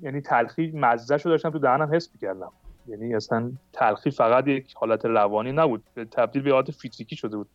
[0.00, 2.52] یعنی تلخی مزه رو داشتم تو دهنم حس می‌کردم.
[2.86, 5.82] یعنی اصلا تلخی فقط یک حالت روانی نبود.
[6.10, 7.48] تبدیل به حالت فیزیکی شده بود.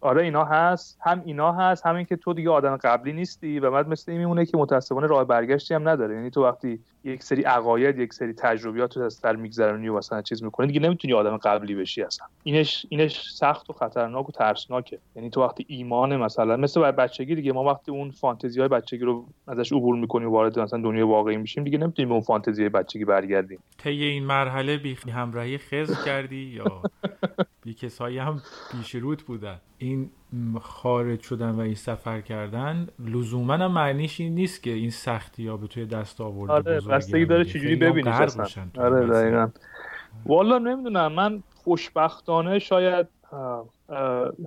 [0.00, 0.98] آره اینا هست.
[1.02, 4.46] هم اینا هست همین که تو دیگه آدم قبلی نیستی و بعد مثل این میمونه
[4.46, 6.14] که متاسفانه راه برگشتی هم نداره.
[6.14, 10.22] یعنی تو وقتی یک سری عقاید یک سری تجربیات رو از سر میگذرونی و مثلا
[10.22, 12.26] چیز می‌کنی دیگه نمی‌تونی آدم قبلی بشی اصلا.
[12.42, 14.98] اینش اینش سخت و خطرناک و ترسناکه.
[15.16, 19.04] یعنی تو وقتی ایمان مثلا مثل بر بچگی دیگه ما وقتی اون فانتزی های بچگی
[19.04, 23.04] رو ازش عبور می‌کنیم وارد مثلا دنیای واقعی میشیم دیگه نمی‌تونیم به اون فانتزی بچگی
[23.04, 23.58] برگردیم.
[23.78, 26.82] طی این مرحله بی همراهی خز کردی یا
[27.64, 28.42] بی کسایی هم
[29.22, 29.60] بودن.
[29.78, 30.10] این
[30.60, 35.56] خارج شدن و این سفر کردن لزوما هم معنیش این نیست که این سختی ها
[35.56, 38.10] به توی دست آورده آره بستگی داره چجوری ببینی
[38.78, 39.48] آره دقیقا.
[40.26, 43.06] والا نمی‌دونم من خوشبختانه شاید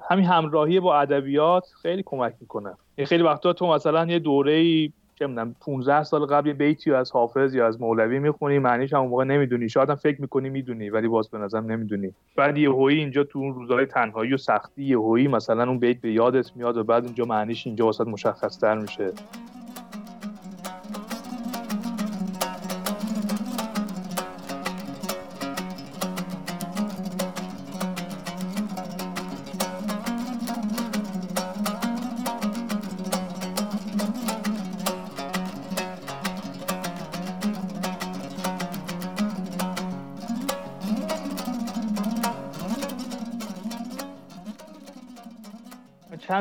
[0.09, 2.73] همین همراهی با ادبیات خیلی کمک می‌کنه.
[3.05, 4.89] خیلی وقتا تو مثلا یه دوره
[5.19, 9.01] چه می‌دونم 15 سال قبل یه بیتی از حافظ یا از مولوی می‌خونی معنیش هم
[9.05, 9.69] موقع نمی‌دونی.
[9.69, 12.13] شاید هم فکر می‌کنی می‌دونی ولی باز به نظرم نمی‌دونی.
[12.35, 16.01] بعد یه هویی اینجا تو اون روزهای تنهایی و سختی یه هویی مثلا اون بیت
[16.01, 19.11] به یادت میاد و بعد اینجا معنیش اینجا واسه مشخص تر میشه.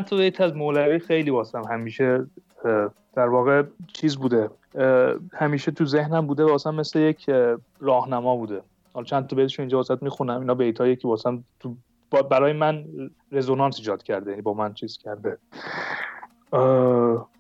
[0.07, 2.27] تا بیت از مولوی خیلی واسم همیشه
[3.15, 4.51] در واقع چیز بوده.
[5.33, 7.31] همیشه تو ذهنم بوده واسم مثل یک
[7.81, 8.63] راهنما بوده.
[8.95, 10.41] حالا چند تا بیتشو اینجا واسط می‌خونم.
[10.41, 11.77] اینا بیتایی که واسم تو
[12.31, 12.85] برای من
[13.33, 15.39] رزونانس ایجاد کرده یعنی با من چیز کرده.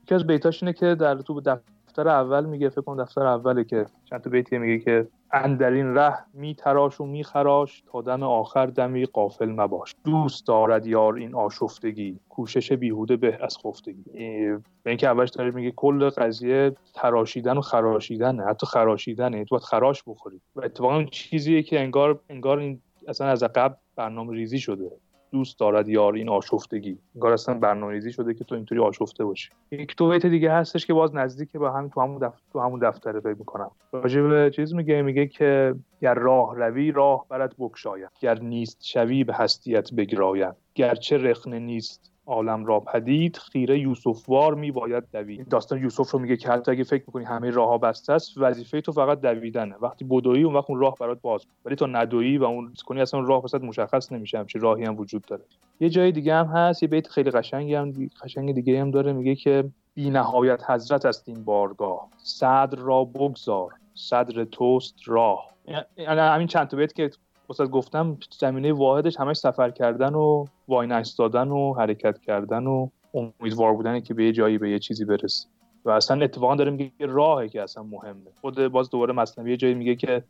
[0.02, 1.60] یکی از بیتاش اینه که در تو دفتر
[2.02, 6.18] اول میگه فکر کنم دفتر اوله که چند تا بیتی میگه که اندر این ره
[6.34, 9.94] می تراش و می خراش تا دم آخر دمی قافل مباش.
[10.04, 14.04] دوست دارد یار این آشفتگی کوشش بیهوده به از خفتگی.
[14.82, 19.44] به اینکه اولش داره میگه کل قضیه تراشیدن و خراشیدنه حتی خراشیدنه.
[19.44, 20.40] تو باید خراش بخوری.
[20.56, 24.90] و اتفاقا چیزیه که انگار انگار این اصلا از قبل برنامه ریزی شده.
[25.36, 26.98] دوست دارد یار این آشفتگی.
[27.14, 29.50] انگار اصلا برنامه‌ریزی شده که تو اینطوری آشفته باشی.
[29.70, 32.80] یک دو بیت دیگه هستش که باز نزدیک به همین تو همون دفتر تو همون
[32.80, 33.70] دفتره فکر می‌کنم.
[33.92, 39.24] راجع به چیز میگه میگه که گر راه روی راه برات بکشاید گر نیست شوی
[39.24, 40.54] به هستیت بگراید.
[40.74, 42.12] گرچه رخنه نیست.
[42.26, 45.48] عالم را پدید خیره یوسف وار می باید دوید.
[45.48, 48.92] داستان یوسف رو میگه که حتی اگه فکر می‌کنی همه راه بسته است وظیفه تو
[48.92, 49.74] فقط دویدنه.
[49.80, 53.20] وقتی بدویی اون وقت اون راه برات باز ولی تو ندویی و اون کنی اصلا
[53.20, 54.38] راه واسط مشخص نمیشه.
[54.38, 55.44] همچین راهی هم وجود داره.
[55.80, 57.92] یه جای دیگه هم هست یه بیت خیلی قشنگی هم
[58.24, 59.12] قشنگ دیگه هم داره.
[59.12, 59.64] میگه که
[59.94, 62.08] بی نهایت حضرت است این بارگاه.
[62.16, 63.72] صدر را بگذار.
[63.94, 65.50] صدر توست راه.
[65.96, 67.10] یعنی همین چند تا بیت که
[67.48, 73.74] واسه گفتم زمینه واحدش همش سفر کردن و وای ایستادن و حرکت کردن و امیدوار
[73.74, 75.46] بودن که به یه جایی به یه چیزی برسی
[75.84, 78.30] و اصلا اتفاقا داره میگه راهه که اصلا مهمه.
[78.40, 80.24] خود باز دوباره مصنوی جایی میگه که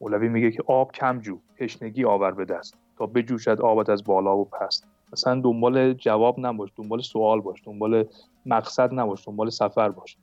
[0.00, 2.74] مولوی میگه که آب کم جو تشنگی آور به دست.
[2.98, 8.04] تا بجوشد آبت از بالا و پست اصلا دنبال جواب نباش دنبال سوال باش دنبال
[8.46, 10.16] مقصد نباش دنبال سفر باش.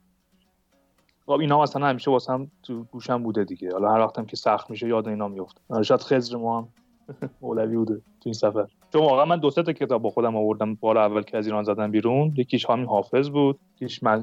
[1.30, 3.72] خب اینا مثلا همیشه واسم تو گوشم بوده دیگه.
[3.72, 5.60] حالا هر وقتم که سخت میشه یاد اینا میفته.
[5.68, 6.68] آره، شاید خزر ما هم
[7.42, 8.66] مولوی بوده تو این سفر.
[8.92, 11.64] چون واقعا من دو سه تا کتاب با خودم آوردم بار اول که از ایران
[11.64, 12.34] زدم بیرون.
[12.36, 13.58] یکیش همین حافظ بود.
[13.74, 14.22] یکیش من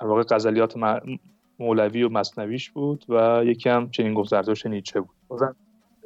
[0.00, 0.74] در واقع غزلیات
[1.58, 5.40] مولوی و مصنویش بود و یکی هم چنین گفت زرتشت نیچه بود.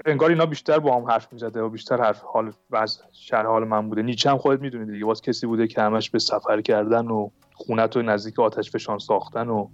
[0.07, 3.89] انگار اینا بیشتر با هم حرف می‌زده و بیشتر حرف حال وضع شهر حال من
[3.89, 4.03] بوده.
[4.03, 5.05] نیچه هم خودت می‌دونید دیگه.
[5.05, 9.49] باز کسی بوده که همش به سفر کردن و خونت و نزدیک آتش فشان ساختن
[9.49, 9.69] و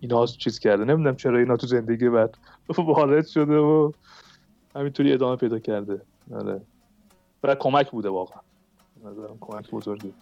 [0.00, 0.84] اینا چیز کرده.
[0.84, 2.34] نمی‌دونم چرا اینا تو زندگی بعد
[2.78, 3.92] وارد شده و
[4.76, 6.00] همینطوری ادامه پیدا کرده.
[6.34, 6.60] آره.
[7.42, 8.40] برای کمک بوده واقعا.
[9.40, 10.14] کمک بزرگی.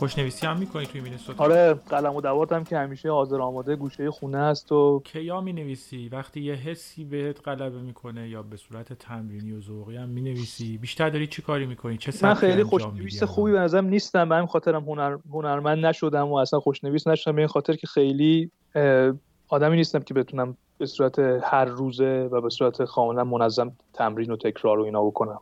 [0.00, 4.38] خوشنویسی هم می‌کنی توی مینسوتا؟ آره قلم و دواتم که همیشه حاضر آماده گوشه خونه
[4.38, 9.60] است و کیا می‌نویسی؟ وقتی یه حسی بهت غلبه می‌کنه یا به صورت تمرینی و
[9.60, 13.86] ذوقی هم می‌نویسی بیشتر داری چی کاری می‌کنی؟ چه من خیلی خوشنویس خوبی به نظرم
[13.86, 15.16] نیستم به خاطرم هنر...
[15.32, 18.50] هنرمند نشدم و اصلا خوشنویس نشدم به این خاطر که خیلی
[19.50, 24.36] آدمی نیستم که بتونم به صورت هر روزه و به صورت کاملا منظم تمرین و
[24.36, 25.40] تکرار و اینا بکنم.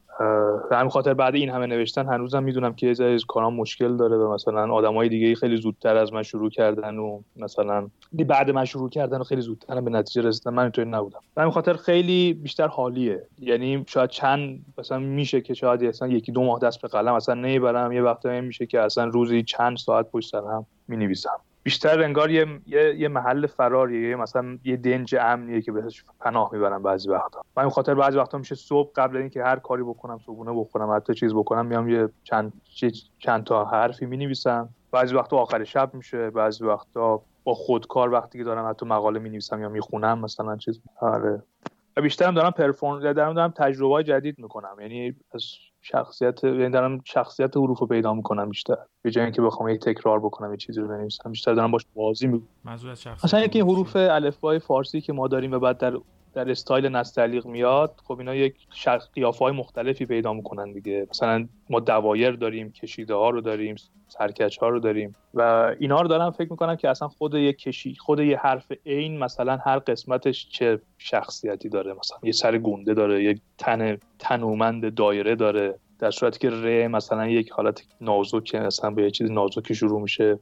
[0.70, 4.34] به همین خاطر بعد این همه نوشتن هنوزم می‌دونم که از کارام مشکل داره و
[4.34, 9.20] مثلا آدمای دیگه خیلی زودتر از من شروع کردن و مثلا بعد من شروع کردن
[9.20, 11.20] و خیلی زودتر به نتیجه رسیدن من اینطوری نبودم.
[11.34, 13.22] به همین خاطر خیلی بیشتر حالیه.
[13.38, 17.34] یعنی شاید چند مثلا میشه که شاید اصلا یکی دو ماه دست به قلم اصلا
[17.34, 21.40] نمی‌برم یه وقتایی میشه که اصلا روزی چند ساعت پشت سر هم می‌نویسم.
[21.68, 26.82] بیشتر انگار یه, یه, محل فراریه یه مثلا یه دنج امنیه که بهش پناه می‌برم
[26.82, 27.42] بعضی وقتا.
[27.56, 31.14] من این خاطر بعضی وقتا میشه صبح قبل اینکه هر کاری بکنم صبحونه بخورم حتی
[31.14, 32.52] چیز بکنم میام یه چند
[33.18, 34.68] چند تا حرفی می‌نویسم.
[34.90, 39.62] بعضی وقتا آخر شب میشه بعضی وقتا با خودکار وقتی که دارم حتی مقاله می‌نویسم
[39.62, 41.42] یا می‌خونم مثلا چیز آره.
[42.02, 44.76] بیشترم دارم پرفورم دارم دارم تجربه جدید می‌کنم.
[44.80, 45.44] یعنی از
[45.93, 48.76] شخصیت یعنی دارم شخصیت حروف رو پیدا می‌کنم بیشتر.
[49.03, 52.26] به جای اینکه بخوام یک تکرار بکنم یه چیزی رو بنویسم بیشتر دارم باش بازی
[52.26, 52.49] می‌کنم.
[52.64, 55.99] منظور از شخصیت مثلا یکی حروف الفبای فارسی که ما داریم و بعد در
[56.34, 58.54] در استایل نستعلیق میاد خب اینا یک
[59.14, 61.06] قیافه های مختلفی پیدا می‌کنن دیگه.
[61.10, 63.76] مثلا ما دوایر داریم کشیده ها رو داریم
[64.08, 65.12] سرکچ ها رو داریم.
[65.34, 69.18] و اینا رو دارم فکر می‌کنم که اصلا خود یک کشی خود یه حرف عین
[69.18, 71.92] مثلا هر قسمتش چه شخصیتی داره.
[71.92, 75.78] مثلا یه سر گونده داره یک تن تنومند دایره داره.
[75.99, 80.38] در صورتی که ر مثلا یک حالت نازک مثلا به یه چیز نازکی شروع میشه.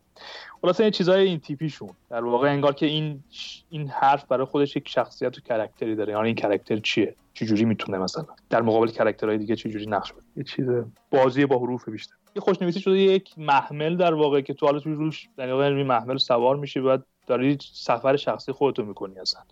[0.62, 1.90] خلاصه این چیزای این تیپیشون.
[2.10, 3.22] در واقع انگار که این
[3.70, 6.12] این حرف برای خودش یک شخصیت و character ی داره.
[6.12, 10.22] یعنی این character چیه؟ چجوری می‌تونه مثلا؟ در مقابل character های دیگه چجوری نقش بده؟
[10.36, 10.66] یه چیز
[11.10, 12.14] بازی با حروف بیشتر.
[12.36, 16.16] یه خوشنویسی شده یک محمل در واقع که تو حالا توی روش در واقع محمل
[16.16, 19.42] سوار میشی بعد داری سفر شخصی خودتو می‌کنی اصلا.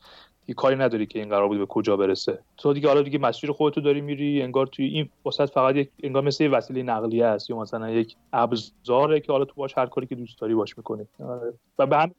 [0.52, 2.38] کاری نداری که این قرار بود به کجا برسه.
[2.56, 6.22] تو دیگه حالا دیگه مسیر خودتو داری میری انگار توی این وسط فقط یک انگار
[6.22, 10.06] مثل یه وسیله نقلیه است یا مثلا یک ابزاره که حالا تو باش هر کاری
[10.06, 11.06] که دوست داری باش می‌کنی.
[11.78, 12.14] و به همین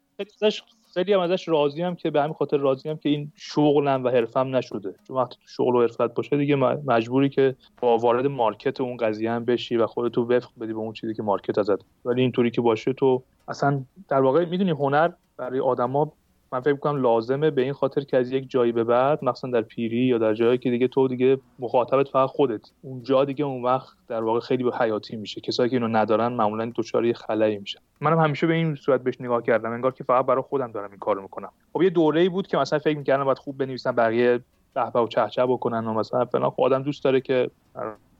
[0.94, 4.08] خیلی هم ازش راضی هم که به همین خاطر راضی هم که این شغلم و
[4.08, 4.94] حرفم نشده.
[5.08, 9.30] چون وقتی تو شغل و حرفت باشه دیگه مجبوری که با وارد مارکت اون قضیه
[9.30, 11.78] هم بشی و خودتو وفق بدی به اون چیزی که مارکت ازت.
[12.04, 16.12] ولی اینطوری که باشه تو اصلا در واقع می‌دونی هنر برای آدما
[16.52, 19.62] من فکر می‌کنم لازمه به این خاطر که از یک جایی به بعد مثلا در
[19.62, 23.96] پیری یا در جایی که دیگه تو دیگه مخاطبت فقط خودت اونجا دیگه اون وقت
[24.08, 25.40] در واقع خیلی به حیاتی میشه.
[25.40, 27.80] کسایی که اینو ندارن معمولا دچار خلایی میشن.
[28.00, 30.98] منم همیشه به این صورت بهش نگاه کردم انگار که فقط برای خودم دارم این
[30.98, 31.50] کارو می‌کنم.
[31.72, 34.40] خب یه دوره‌ای بود که مثلا فکر می‌کردم باید خوب بنویسم بقیه
[34.74, 36.50] به و چهچه بکنن و مثلا فلان.
[36.50, 37.50] خب آدم دوست داره که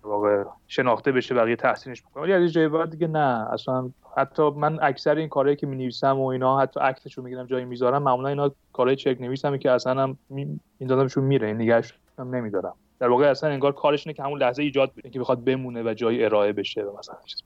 [0.07, 2.23] واقع شناخته بشه بقیه تحسینش بکنه.
[2.23, 3.53] ولی از جای بعد دیگه نه.
[3.53, 7.65] اصلا حتی من اکثر این کارهایی که می نویسم و اینا حتی عکسشو می‌گیرم جایی
[7.65, 10.61] می‌ذارم معمولا اینا کارهای چک نویسم که اصلا هم می...
[10.79, 11.47] این دادمشون میره.
[11.47, 12.75] این نگهش هم نمیدارم.
[12.99, 15.95] در واقع اصلا انگار کارش اینه که همون لحظه ایجاد بشه که بخواد بمونه و
[15.95, 17.43] جایی ارائه بشه و مثلا چیز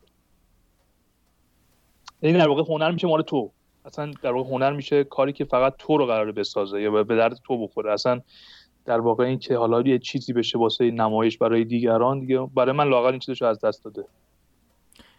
[2.21, 3.51] این در واقع هنر میشه مال تو.
[3.85, 7.41] اصلا در واقع هنر میشه کاری که فقط تو رو قراره بسازه یا به درد
[7.45, 7.93] تو بخوره.
[7.93, 8.21] اصلا
[8.85, 12.89] در واقع این که حالا یه چیزی بشه واسه نمایش برای دیگران دیگه برای من
[12.89, 14.05] لاقل این چیزشو از دست داده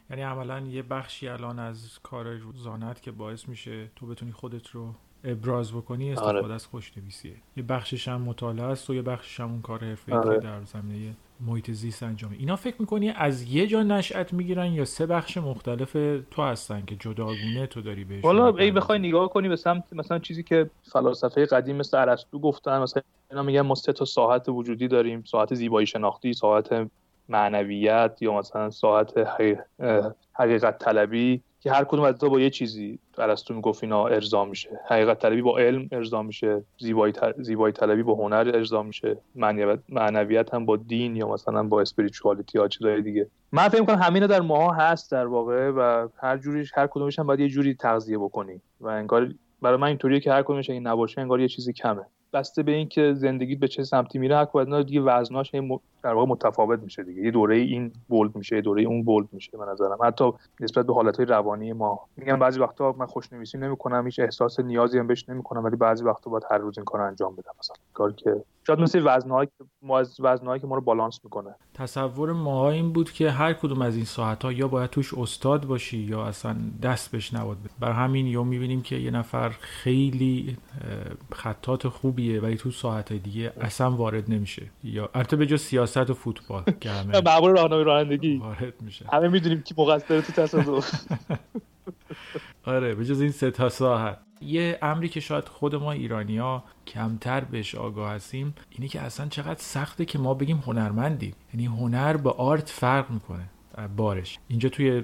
[0.09, 4.93] یعنی عملا یه بخشی الان از کار روزانت که باعث میشه تو بتونی خودت رو
[5.24, 6.53] ابراز بکنی استفاده آره.
[6.53, 10.39] از خوشنویسیه یه بخشش هم مطالعه است و یه بخشش هم اون کار حرفه‌ای آره.
[10.39, 11.16] در زمینه
[11.46, 12.36] محیط زیست انجامه.
[12.39, 15.94] اینا فکر می‌کنی از یه جا نشأت می‌گیرن یا سه بخش مختلف
[16.32, 20.20] تو هستن که جداگونه تو داری بهش حالا ای بخوای نگاه کنی به سمت مثلا
[20.20, 24.88] چیزی که فلاسفه قدیم مثل ارسطو گفتن مثلا اینا میگن ما سه تا ساحت وجودی
[24.88, 26.88] داریم ساحت زیبایی شناختی ساحت
[27.30, 29.14] معنویت یا مثلا ساعت
[30.34, 31.42] حقیقت طلبی.
[31.62, 34.80] که هر کدوم از با یه چیزی ارسطو می‌گفت اینا ارضا میشه.
[34.88, 36.64] حقیقت طلبی با علم ارضا میشه.
[36.80, 39.18] زیبایی, زیبایی طلبی با هنر ارضا میشه.
[39.89, 43.28] معنویت هم با دین یا مثلا با اسپریچوالیتی یا چیزای دیگه.
[43.51, 47.28] من فکر می‌کنم همینا در ماها هست در واقع و هر جوریش هر کدومش هم
[47.28, 48.62] باید یه جوری تغذیه بکنی.
[48.82, 52.05] و انگار برای من اینطوریه که هر کدومش این نباشه انگار یه چیزی کمه.
[52.34, 55.51] بسته به اینکه زندگی به چه سمتی میره هر کدوم دیگه وزناش
[56.03, 57.21] در واقع متفاوت میشه دیگه.
[57.21, 59.97] یه دوره این بولد میشه یه دوره اون بولد میشه به نظرم.
[60.03, 61.99] حتی نسبت به حالت روانی ما.
[62.17, 66.32] میگم بعضی وقتا من خوشنویسی نمی‌کنم هیچ احساس نیازی هم بهش نمی‌کنم ولی بعضی وقتا
[66.32, 67.51] باید هر روز این کار انجام بدم.
[67.59, 71.55] مثلا کاری که شاید مثل وزنهایی که ما از وزنهایی که ما رو بالانس می‌کنه.
[71.74, 75.66] تصور ما این بود که هر کدوم از این ساعت ها یا باید توش استاد
[75.66, 80.57] باشی یا اصلا دست بهش نباد بر همین یا می‌بینیم که یه نفر خیلی
[81.32, 84.66] خطات خوبیه ولی تو ساعت های دیگه اصلا وارد نمیشه.
[84.84, 88.38] یا البته به جز سیاست و فوتبال که همه معمول راهنمایی رانندگی.
[88.38, 89.05] وارد میشه.
[89.14, 90.91] همه می‌دونیم کی مقصر تو تصادف.
[92.66, 97.39] آره به جز این سه تا ساعت یه امری که شاید خود ما ایرانیا کمتر
[97.39, 101.34] بهش آگاه هستیم اینه که اصلا چقدر سخته که ما بگیم هنرمندیم.
[101.53, 103.49] یعنی هنر با آرت فرق می‌کنه
[103.95, 104.39] بارش.
[104.47, 105.03] اینجا توی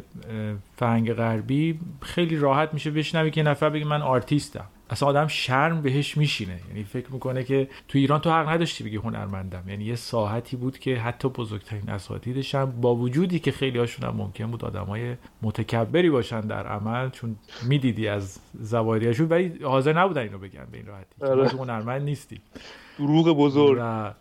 [0.76, 4.66] فرهنگ غربی خیلی راحت میشه بشنوی که نفر بگه من آرتیستم.
[4.90, 6.60] اصلا آدم شرم بهش میشینه.
[6.68, 9.64] یعنی فکر می‌کنه که تو ایران تو حق نداشتی بگی هنرمندم.
[9.68, 14.16] یعنی یه ساحتی بود که حتی بزرگترین اساتیدش هم با وجودی که خیلی هاشون هم
[14.16, 17.36] ممکن بود آدمای متکبری باشن در عمل چون
[17.68, 21.16] می‌دیدی از زوایریشون ولی حاضر نبودن اینو بگن به این راحتی.
[21.22, 21.50] آره.
[21.50, 22.42] هنرمند نیستی.
[22.98, 23.78] دروغ بزرگ.
[23.82, 24.14] و,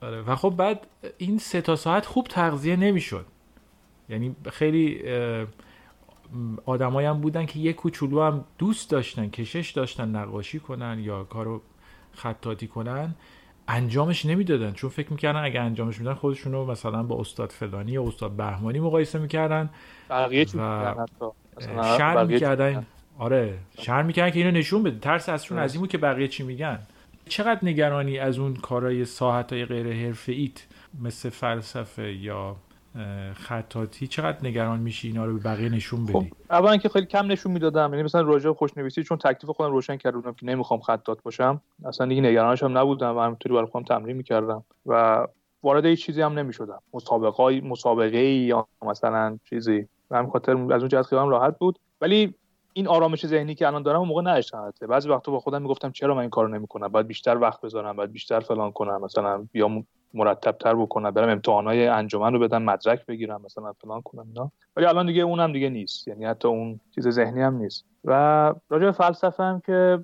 [0.00, 0.20] آره.
[0.22, 0.86] و خب بعد
[1.18, 3.26] این سه تا ساعت خوب تغذیه نمی‌شد.
[4.08, 5.02] یعنی خیلی
[6.66, 11.62] آدمایی هم بودن که یه کوچولو هم دوست داشتن کشش داشتن نقاشی کنن یا کارو
[12.12, 13.14] خطاطی کنن
[13.68, 14.72] انجامش نمی‌دادن.
[14.72, 18.80] چون فکر می‌کردن اگه انجامش میدن خودشون رو مثلا با استاد فلانی یا استاد بهمانی
[18.80, 19.70] مقایسه می‌کردن
[20.10, 20.94] بقیه و
[21.98, 22.86] شرم می‌کردن.
[23.18, 24.98] آره شرم می‌کردن که اینو نشون بده.
[24.98, 26.78] ترس ازشون از این بود که بقیه چی میگن.
[27.28, 30.66] چقدر نگرانی از اون کارهای ساحت های غیر حرفه ایت
[31.00, 32.56] مثل فلسفه یا
[33.34, 37.26] خطاطی چقدر نگران میشی اینا رو به بقیه نشون بدی؟ خب اولا که خیلی کم
[37.26, 37.90] نشون می‌دادم.
[37.90, 41.60] یعنی مثلا راجع خوشنویسی چون تکلیف خودم روشن کردم که نمی‌خوام خطاط باشم.
[41.84, 45.26] اصلا دیگه نگرانش هم نبودم و همینطوری برای خودم تمرین می‌کردم و
[45.62, 46.78] وارد هیچ چیزی هم نمی‌شدم.
[46.94, 49.86] مسابقه مسابقه یا مثلا چیزی.
[50.10, 51.78] و همین خاطر از اون جهت خیلی راحت بود.
[52.00, 52.34] ولی
[52.72, 56.14] این آرامش ذهنی که الان دارم اون موقع نداشتم بعضی وقتا با خودم می‌گفتم چرا
[56.14, 59.84] من این کارو نمی‌کنم؟ باید بیشتر وقت بذارم باید بیشتر فلان کنم مثلا یا
[60.14, 64.52] مرتب تر بکنم برم امتحانای انجمن رو بدم مدرک بگیرم مثلا فلان کنم اینا.
[64.76, 67.84] ولی الان دیگه اونم دیگه نیست یعنی حتی اون چیز ذهنی هم نیست.
[68.04, 68.12] و
[68.68, 69.98] راجع به فلسفه هم که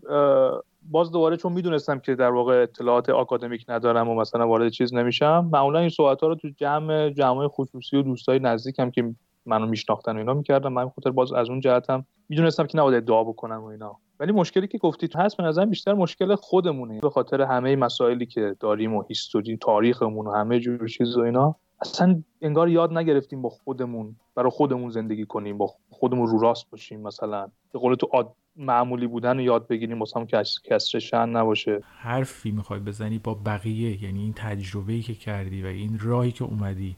[0.90, 5.48] باز دوباره چون می‌دونستم که در واقع اطلاعات آکادمیک ندارم و مثلا وارد چیز نمیشم
[5.52, 9.14] معمولا این صحبت ها رو تو جمع جمع خصوصی و دوستای نزدیکم که
[9.47, 13.24] منو میشناختن و اینا می‌کردم من خاطر باز از اون جهتم می‌دونستم که نباید ادعا
[13.24, 13.99] بکنم و اینا.
[14.20, 17.01] ولی مشکلی که گفتید هست به نظر بیشتر مشکل خودمونه.
[17.01, 21.57] به خاطر همه مسائلی که داریم و هیستوری تاریخمون و همه جور چیز و اینا
[21.80, 27.01] اصلا انگار یاد نگرفتیم با خودمون برای خودمون زندگی کنیم با خودمون رو راست باشیم
[27.01, 27.49] مثلا.
[27.72, 28.34] به قول تو آد...
[28.59, 31.80] معمولی بودن رو یاد بگیریم واسه که کسر شن نباشه.
[31.99, 36.44] حرفی می‌خوای بزنی با بقیه یعنی این تجربه ای که کردی و این راهی که
[36.44, 36.97] اومدی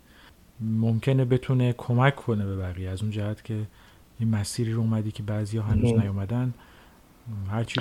[0.61, 2.90] ممکنه بتونه کمک کنه به بقیه.
[2.90, 3.54] از اون جهت که
[4.20, 6.54] این مسیری رو اومدی که بعضی ها هنوز نیومدن
[7.50, 7.80] هر چی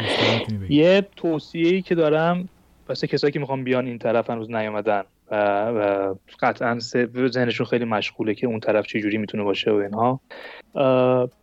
[0.69, 2.49] یه توصیه ای که دارم
[2.89, 5.36] واسه کسایی که می‌خوام بیان این طرف هنوز نیومدن و,
[5.69, 6.80] و قطعا
[7.28, 10.19] ذهنشون خیلی مشغوله که اون طرف چه جوری می‌تونه باشه و اینها.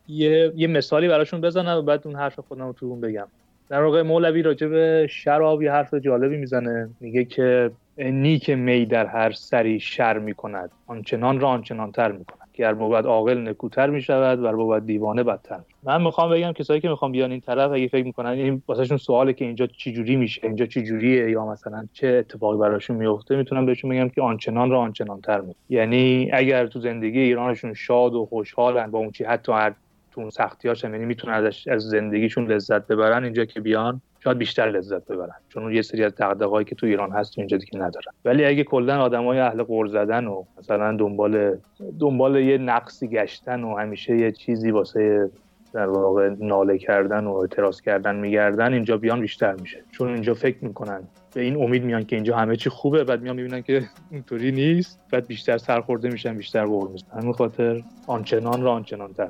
[0.08, 3.26] یه،, یه مثالی براشون بزنم و بعد اون حرف خودم رو تو اون بگم.
[3.68, 6.90] در واقع مولوی راجع به شراب یه حرف جالبی می‌زنه.
[7.00, 12.74] میگه که نیک می در هر سری شر می‌کند آنچنان را آنچنان تر می‌کند گر
[12.74, 17.12] بود عاقل نکوتر می شود و بود دیوانه بدتر من می‌خوام بگم کسایی که می‌خوام
[17.12, 20.66] بیان این طرف اگه فکر می‌کنن این واسهشون سواله که اینجا چی جوری میشه اینجا
[20.66, 25.20] چی جوریه یا مثلا چه اتفاقی براشون میفته می‌تونم بهشون بگم که آنچنان را آنچنان
[25.20, 29.74] تر می یعنی اگر تو زندگی ایرانشون شاد و خوشحالن با اون چی حتی هر
[30.14, 33.24] تو اون سختیاش یعنی می‌تونن از زندگیشون لذت ببرن.
[33.24, 35.34] اینجا که بیان شاید بیشتر لذت ببرن.
[35.48, 38.12] چون یه سری از دغدغه‌هایی که تو ایران هست اینجا دیگه ندارن.
[38.24, 41.56] ولی اگه کلا آدمای اهل قرض زدن و مثلا دنبال
[42.00, 45.30] دنبال یه نقصی گشتن و همیشه یه چیزی واسه
[45.72, 49.84] در واقع ناله کردن و اعتراض کردن میگردن اینجا بیان بیشتر میشه.
[49.90, 51.02] چون اینجا فکر می‌کنن
[51.34, 55.00] به این امید میان که اینجا همه چی خوبه بعد میان می‌بینن که اینطوری نیست.
[55.12, 57.20] بعد بیشتر سرخورده میشن بیشتر بغض می‌زنن.
[57.20, 59.28] همین خاطر آنچنان را آنچنان تر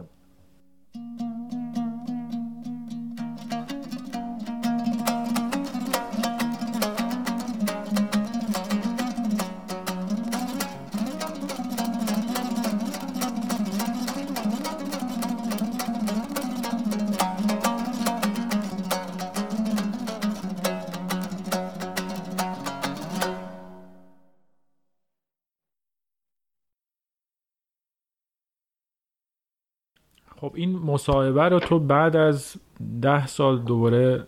[30.64, 32.56] این مصاحبه رو تو بعد از
[33.02, 34.26] ده سال دوباره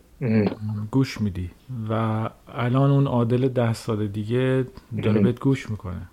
[0.91, 1.51] گوش میدی
[1.91, 1.93] و
[2.49, 4.64] الان اون عادل ده سال دیگه
[5.03, 6.09] داره بهت گوش می‌کنه.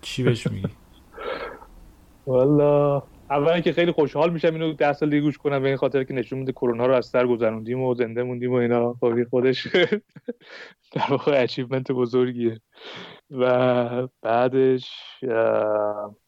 [0.00, 0.68] چی بهش میگی؟
[2.26, 6.04] والا اولا که خیلی خوشحال میشم اینو ده سال دیگه گوش کنم به این خاطر
[6.04, 8.94] که نشون میده کرونا رو از سر گذروندیم و زنده موندیم و اینا.
[9.00, 9.66] خب خودش
[10.94, 12.60] در واقع اچیومنت بزرگیه.
[13.30, 14.90] و بعدش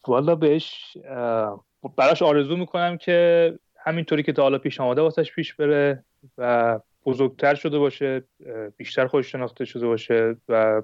[0.08, 0.96] والا بهش
[1.88, 6.04] براش آرزو می‌کنم که همینطوری که تا حالا پیش آمده واسش پیش بره
[6.38, 8.22] و بزرگتر شده باشه
[8.76, 10.82] بیشتر خودش شناخته شده باشه و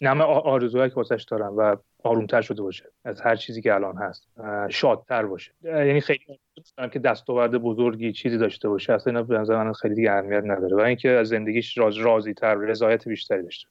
[0.00, 4.28] نمه آرزوهایی که واسش دارم و آرومتر شده باشه از هر چیزی که الان هست
[4.68, 5.52] شادتر باشه.
[5.64, 6.20] یعنی خیلی
[6.56, 10.42] دوست که دستاورد بزرگی چیزی داشته باشه اصلا اینا به نظر من خیلی دیگه اهمیت
[10.44, 13.68] نداره و اینکه از زندگیش راز راضی تر رضایت بیشتری داشته